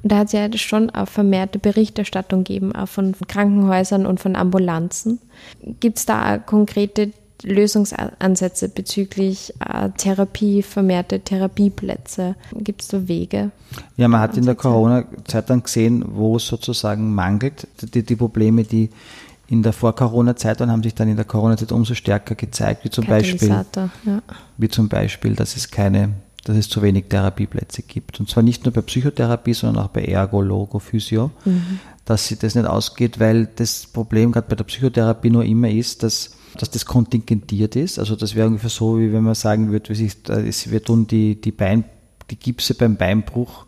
[0.01, 4.35] Und da hat es ja schon auch vermehrte Berichterstattung gegeben, auch von Krankenhäusern und von
[4.35, 5.19] Ambulanzen.
[5.79, 7.11] Gibt es da konkrete
[7.43, 12.35] Lösungsansätze bezüglich äh, Therapie, vermehrte Therapieplätze?
[12.55, 13.51] Gibt es da Wege?
[13.95, 17.67] Ja, man hat in der Corona-Zeit dann gesehen, wo es sozusagen mangelt.
[17.93, 18.89] Die, die Probleme, die
[19.49, 23.05] in der Vor-Corona-Zeit waren, haben sich dann in der Corona-Zeit umso stärker gezeigt, wie zum
[23.05, 23.47] Beispiel
[24.05, 24.21] ja.
[24.57, 26.09] wie zum Beispiel, dass es keine,
[26.43, 28.19] dass es zu wenig Therapieplätze gibt.
[28.19, 31.31] Und zwar nicht nur bei Psychotherapie, sondern auch bei Ergo, Logo, Physio,
[32.05, 36.03] dass sich das nicht ausgeht, weil das Problem gerade bei der Psychotherapie nur immer ist,
[36.03, 37.99] dass, dass das kontingentiert ist.
[37.99, 41.39] Also das wäre ungefähr so, wie wenn man sagen würde, äh, es- wir tun die,
[41.39, 41.85] die Bein,
[42.31, 43.65] die Gipse beim Beinbruch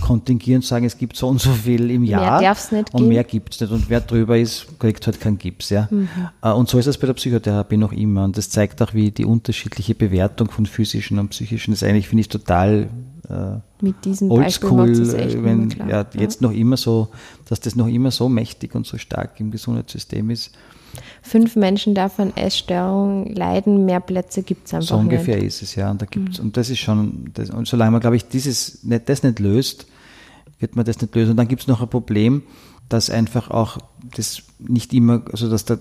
[0.00, 2.40] kontingieren und sagen, es gibt so und so viel im Jahr.
[2.40, 3.08] darf's nicht und geben.
[3.08, 3.72] mehr gibt es nicht.
[3.72, 5.70] Und wer drüber ist, kriegt halt keinen Gips.
[5.70, 5.88] Ja?
[6.42, 8.24] Äh, Und so ist das bei der Psychotherapie noch immer.
[8.24, 12.22] Und das zeigt auch, wie die unterschiedliche Bewertung von physischen und psychischen ist eigentlich, finde
[12.22, 12.88] ich, total
[13.28, 16.22] äh, Mit diesem oldschool, äh, wenn mehr ja, klar.
[16.22, 17.08] jetzt noch immer so,
[17.48, 20.52] dass das noch immer so mächtig und so stark im Gesundheitssystem ist.
[21.22, 25.46] Fünf Menschen davon Essstörung leiden, mehr Plätze gibt es einfach So ungefähr nicht.
[25.46, 25.90] ist es, ja.
[25.90, 29.08] Und da gibt's, und das ist schon, das, und solange man, glaube ich, dieses, nicht,
[29.08, 29.86] das nicht löst,
[30.58, 31.32] wird man das nicht lösen.
[31.32, 32.42] Und dann gibt es noch ein Problem,
[32.88, 33.78] dass einfach auch
[34.14, 35.78] das nicht immer, also dass der,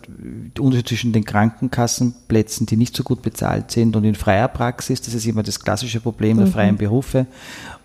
[0.60, 5.14] Unterschied zwischen den Krankenkassenplätzen, die nicht so gut bezahlt sind, und in freier Praxis, das
[5.14, 7.26] ist immer das klassische Problem der freien Berufe.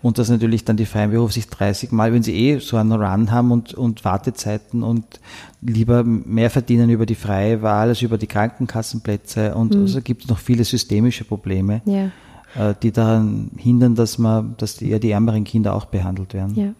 [0.01, 2.93] Und dass natürlich dann die freien Berufe sich 30 Mal, wenn sie eh so einen
[2.93, 5.19] Run haben und, und Wartezeiten und
[5.61, 9.55] lieber mehr verdienen über die freie Wahl als über die Krankenkassenplätze.
[9.55, 12.11] Und also gibt es noch viele systemische Probleme, Ja,
[12.55, 16.55] äh, die daran hindern, dass man, dass die, eher die ärmeren Kinder auch behandelt werden.
[16.55, 16.73] ja.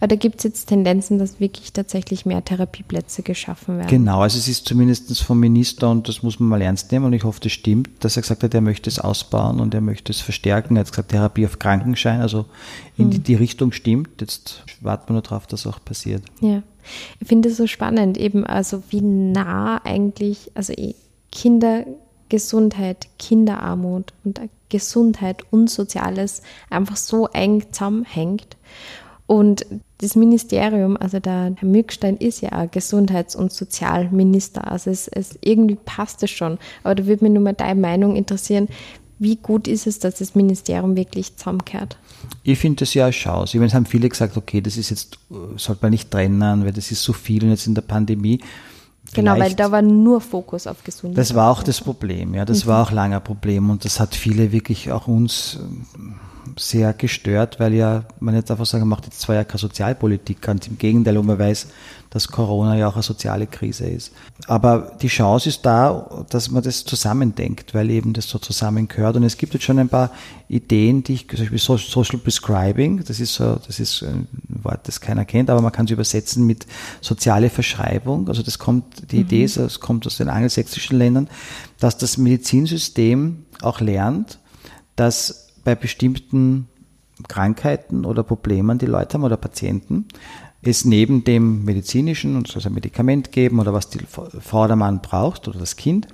[0.00, 3.88] Aber da gibt es jetzt Tendenzen, dass wirklich tatsächlich mehr Therapieplätze geschaffen werden.
[3.88, 7.12] Genau, also es ist zumindest vom Minister, und das muss man mal ernst nehmen, und
[7.12, 10.12] ich hoffe, das stimmt, dass er gesagt hat, er möchte es ausbauen und er möchte
[10.12, 10.76] es verstärken.
[10.76, 12.46] Er hat gesagt, Therapie auf Krankenschein, also
[12.96, 14.20] in die, die Richtung stimmt.
[14.20, 16.22] Jetzt warten wir nur darauf, dass auch passiert.
[16.40, 16.62] Ja,
[17.20, 20.94] ich finde es so spannend, eben also wie nah eigentlich, also eh
[21.32, 28.56] Kindergesundheit, Kinderarmut und Gesundheit und Soziales einfach so eng zusammenhängt.
[29.26, 29.64] Und
[29.98, 35.38] das Ministerium, also der Herr Mückstein ist ja auch Gesundheits- und Sozialminister, also es, es
[35.40, 36.58] irgendwie passt es schon.
[36.82, 38.68] Aber da würde mich nur mal deine Meinung interessieren,
[39.18, 41.96] wie gut ist es, dass das Ministerium wirklich zusammenkehrt?
[42.42, 43.56] Ich finde das ja eine Chance.
[43.56, 46.64] Ich meine, es haben viele gesagt, okay, das ist jetzt, äh, sollte man nicht trennen,
[46.64, 48.40] weil das ist so viel und jetzt in der Pandemie.
[49.14, 51.18] Genau, weil da war nur Fokus auf Gesundheit.
[51.18, 52.44] Das war auch das Problem, ja.
[52.44, 56.16] Das war auch lange ein Problem und das hat viele wirklich auch uns ähm,
[56.56, 60.66] sehr gestört, weil ja man jetzt einfach sagen, macht jetzt zwei Jahre keine Sozialpolitik, ganz
[60.66, 61.68] im Gegenteil, und man weiß,
[62.10, 64.12] dass Corona ja auch eine soziale Krise ist.
[64.46, 69.16] Aber die Chance ist da, dass man das zusammendenkt, weil eben das so zusammengehört.
[69.16, 70.12] Und es gibt jetzt schon ein paar
[70.48, 74.86] Ideen, die ich, zum Beispiel So- Social Prescribing, das ist so, das ist ein Wort,
[74.86, 76.66] das keiner kennt, aber man kann es übersetzen mit
[77.00, 78.28] soziale Verschreibung.
[78.28, 81.28] Also das kommt, die Idee ist, es kommt aus den angelsächsischen Ländern,
[81.80, 84.38] dass das Medizinsystem auch lernt,
[84.94, 86.68] dass bei bestimmten
[87.28, 90.06] Krankheiten oder Problemen, die Leute haben oder Patienten,
[90.62, 95.00] es neben dem medizinischen und so ein Medikament geben oder was die Frau oder Mann
[95.00, 96.08] braucht oder das Kind,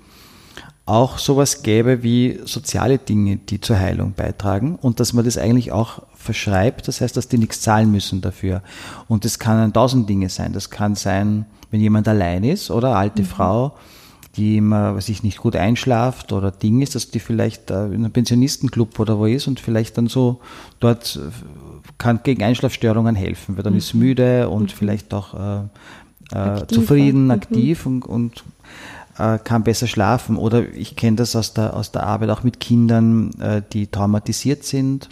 [0.86, 5.70] auch sowas gäbe wie soziale Dinge, die zur Heilung beitragen und dass man das eigentlich
[5.70, 8.62] auch verschreibt, das heißt, dass die nichts zahlen müssen dafür.
[9.07, 10.53] Und das kann ein tausend Dinge sein.
[10.53, 13.76] Das kann sein, wenn jemand allein ist oder alte Frau,
[14.37, 18.05] die immer, was ich nicht gut einschlaft oder Ding ist, dass die vielleicht äh, in
[18.05, 20.41] einem Pensionistenclub oder wo ist und vielleicht dann so
[20.78, 21.31] dort äh,
[21.99, 25.62] kann gegen Einschlafstörungen helfen, weil dann ist müde und vielleicht auch äh,
[26.33, 26.68] äh, Aktiver.
[26.68, 27.31] zufrieden, Mhm.
[27.33, 28.45] aktiv und, und
[29.18, 30.37] äh, kann besser schlafen.
[30.37, 34.64] Oder ich kenne das aus der, aus der Arbeit auch mit Kindern, äh, die traumatisiert
[34.64, 35.09] sind,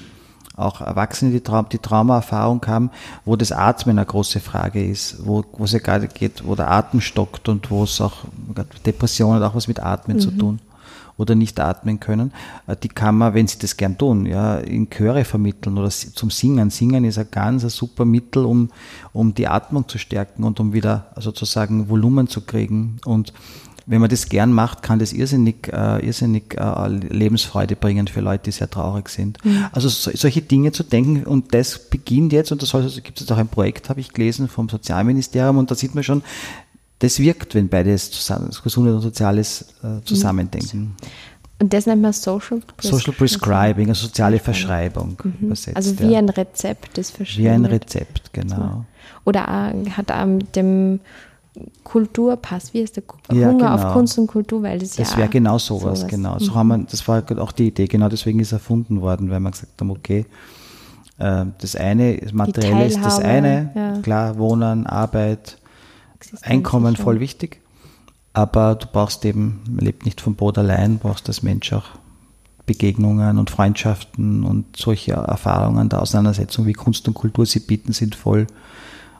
[0.58, 2.90] auch Erwachsene, die, Traum, die Traumaerfahrung haben,
[3.24, 6.70] wo das Atmen eine große Frage ist, wo wo es ja gerade geht, wo der
[6.70, 8.24] Atem stockt und wo es auch
[8.84, 10.60] Depression hat auch was mit Atmen zu tun
[11.18, 12.32] oder nicht atmen können,
[12.66, 16.30] äh, die kann man, wenn sie das gern tun, ja, in Chöre vermitteln oder zum
[16.30, 16.70] Singen.
[16.70, 18.70] Singen ist ein ganz ein super Mittel, um,
[19.12, 22.98] um die Atmung zu stärken und um wieder sozusagen Volumen zu kriegen.
[23.04, 23.32] Und
[23.88, 28.44] wenn man das gern macht, kann das irrsinnig, äh, irrsinnig äh, Lebensfreude bringen für Leute,
[28.44, 29.38] die sehr traurig sind.
[29.72, 33.32] Also so, solche Dinge zu denken und das beginnt jetzt und das also gibt es
[33.32, 36.22] auch ein Projekt, habe ich gelesen, vom Sozialministerium und da sieht man schon,
[36.98, 40.94] das wirkt, wenn beides zusammen, Gesundheit und Soziales äh, zusammendenken.
[41.60, 45.76] Und das nennt man Social Social Prescribing, also soziale Verschreibung übersetzt.
[45.76, 46.18] Also wie ja.
[46.18, 47.72] ein Rezept, das wie verschrieben ein wird.
[47.84, 48.84] Rezept, genau.
[49.24, 51.00] Oder hat auch mit dem
[51.84, 53.74] Kulturpass, wie ist der Ja, Hunger genau.
[53.88, 56.10] auf Kunst und Kultur, weil das, Das ja wäre genau sowas, sowas.
[56.10, 56.38] genau.
[56.38, 56.54] So Mhm.
[56.54, 59.80] haben wir, das war auch die Idee, genau deswegen ist erfunden worden, weil wir gesagt
[59.80, 60.26] haben, okay,
[61.18, 63.98] äh, das eine, das Materielle ist das eine, ja.
[64.02, 65.58] klar, Wohnen, Arbeit.
[66.42, 67.60] Einkommen voll wichtig,
[68.32, 71.84] aber du brauchst eben, man lebt nicht vom Brot allein, brauchst als Mensch auch
[72.66, 78.14] Begegnungen und Freundschaften und solche Erfahrungen der Auseinandersetzung, wie Kunst und Kultur sie bieten, sind
[78.14, 78.46] voll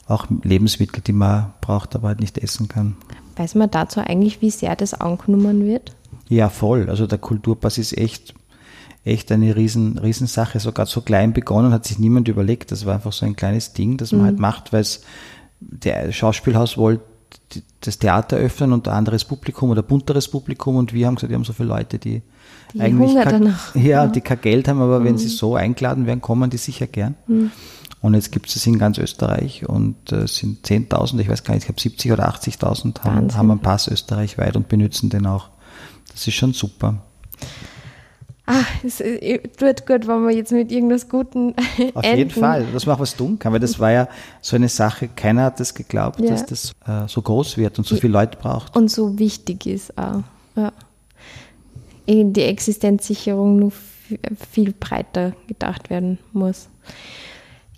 [0.09, 2.97] auch Lebensmittel, die man braucht, aber halt nicht essen kann.
[3.37, 5.95] Weiß man dazu eigentlich, wie sehr das angenommen wird?
[6.29, 6.89] Ja, voll.
[6.91, 8.35] Also der Kulturpass ist echt,
[9.05, 10.61] echt eine riesen, Riesensache.
[10.61, 12.73] Sogar so klein begonnen hat sich niemand überlegt.
[12.73, 15.03] Das war einfach so ein kleines Ding, das man halt macht, weil es
[15.61, 17.05] der Schauspielhaus wollte
[17.81, 21.37] das Theater öffnen und ein anderes Publikum oder bunteres Publikum und wir haben gesagt, wir
[21.37, 22.23] haben so viele Leute, die,
[22.73, 24.13] Die eigentlich kein, danach ja, haben.
[24.13, 27.17] die kein Geld haben, aber wenn sie so eingeladen werden, kommen die sicher gern.
[28.01, 31.43] Und jetzt gibt es es in ganz Österreich und äh, es sind 10.000, ich weiß
[31.43, 35.27] gar nicht, ich habe 70 oder 80.000 haben, haben einen Pass österreichweit und benutzen den
[35.27, 35.49] auch.
[36.13, 37.03] Das ist schon super.
[38.47, 41.55] Ah, es äh, tut gut, wenn wir jetzt mit irgendwas Guten
[41.95, 42.19] Auf enden.
[42.19, 44.09] jeden Fall, dass man auch was tun kann, weil das war ja
[44.41, 46.31] so eine Sache, keiner hat das geglaubt, Ja.
[46.31, 48.75] dass das äh, so groß wird und so viele Leute braucht.
[48.75, 50.23] Und so wichtig ist auch.
[50.57, 50.73] Ja.
[52.07, 53.73] Die Existenzsicherung nur
[54.51, 56.69] viel breiter gedacht werden muss.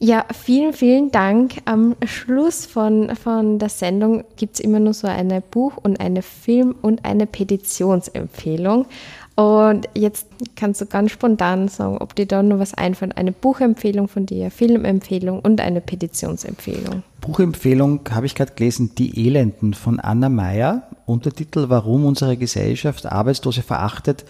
[0.02, 1.58] Ja, vielen, vielen Dank.
[1.66, 6.22] Am Schluss von, von der Sendung gibt es immer nur so eine Buch- und eine
[6.22, 8.86] Film- und eine Petitionsempfehlung.
[9.34, 10.26] Und jetzt
[10.56, 13.18] kannst du ganz spontan sagen, ob dir da noch was einfällt.
[13.18, 17.02] Eine Buchempfehlung von dir, Filmempfehlung und eine Petitionsempfehlung.
[17.20, 23.60] Buchempfehlung habe ich gerade gelesen, Die Elenden von Anna Meyer, Untertitel Warum unsere Gesellschaft Arbeitslose
[23.60, 24.24] verachtet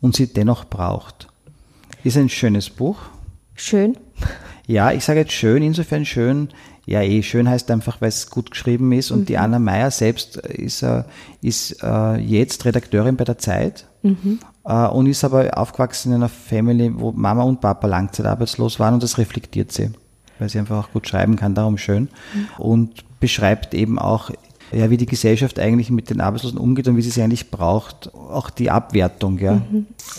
[0.00, 1.26] und sie dennoch braucht.
[2.04, 2.98] Ist ein schönes Buch.
[3.56, 3.96] Schön.
[4.66, 6.48] Ja, ich sage jetzt schön, insofern schön.
[6.86, 9.10] Ja, eh, schön heißt einfach, weil es gut geschrieben ist.
[9.10, 11.02] Und die Anna Meyer selbst ist, äh,
[11.40, 13.86] ist äh, jetzt Redakteurin bei der Zeit
[14.64, 19.02] äh, und ist aber aufgewachsen in einer Family, wo Mama und Papa langzeitarbeitslos waren und
[19.02, 19.90] das reflektiert sie,
[20.38, 22.08] weil sie einfach auch gut schreiben kann, darum schön.
[22.58, 24.30] Und beschreibt eben auch,
[24.72, 28.12] ja, wie die Gesellschaft eigentlich mit den Arbeitslosen umgeht und wie sie sie eigentlich braucht.
[28.14, 29.62] Auch die Abwertung, ja,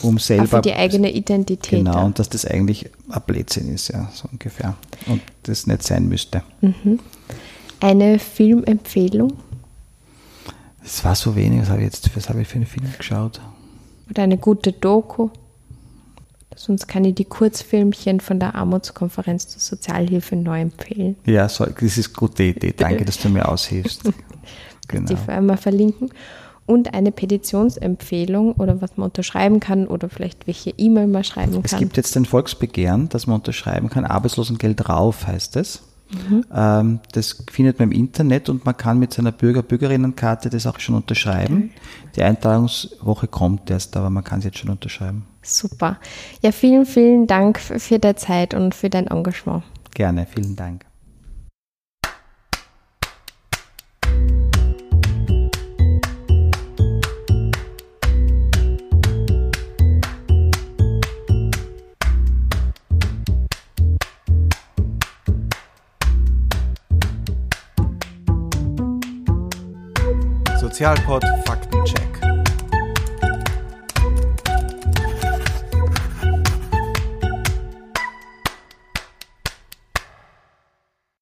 [0.01, 1.79] um Auch selber für die eigene Identität.
[1.79, 2.05] Genau, ja.
[2.05, 4.75] und dass das eigentlich ein Blödsinn ist, ja, so ungefähr.
[5.07, 6.43] Und das nicht sein müsste.
[7.79, 9.33] Eine Filmempfehlung
[10.83, 13.39] Es war so wenig, was habe ich jetzt was habe ich für einen Film geschaut?
[14.09, 15.29] oder eine gute Doku.
[16.57, 21.15] Sonst kann ich die Kurzfilmchen von der Armutskonferenz zur Sozialhilfe neu empfehlen.
[21.23, 22.73] Ja, so, das ist eine gute Idee.
[22.75, 24.01] Danke, dass du mir aushilfst.
[24.89, 25.13] Genau.
[25.13, 26.11] Die einmal verlinken.
[26.65, 31.71] Und eine Petitionsempfehlung oder was man unterschreiben kann oder vielleicht welche E-Mail man schreiben Es
[31.71, 31.79] kann.
[31.79, 34.05] gibt jetzt ein Volksbegehren, das man unterschreiben kann.
[34.05, 35.81] Arbeitslosengeld rauf heißt es.
[36.53, 40.95] Ähm, das findet man im Internet und man kann mit seiner Bürger-Bürgerinnenkarte das auch schon
[40.95, 41.71] unterschreiben.
[42.15, 45.25] Die Eintragungswoche kommt erst, aber man kann es jetzt schon unterschreiben.
[45.41, 45.97] Super.
[46.41, 49.63] Ja, vielen, vielen Dank für deine Zeit und für dein Engagement.
[49.93, 50.86] Gerne, vielen Dank.
[70.77, 71.66] Sozialpod Fakt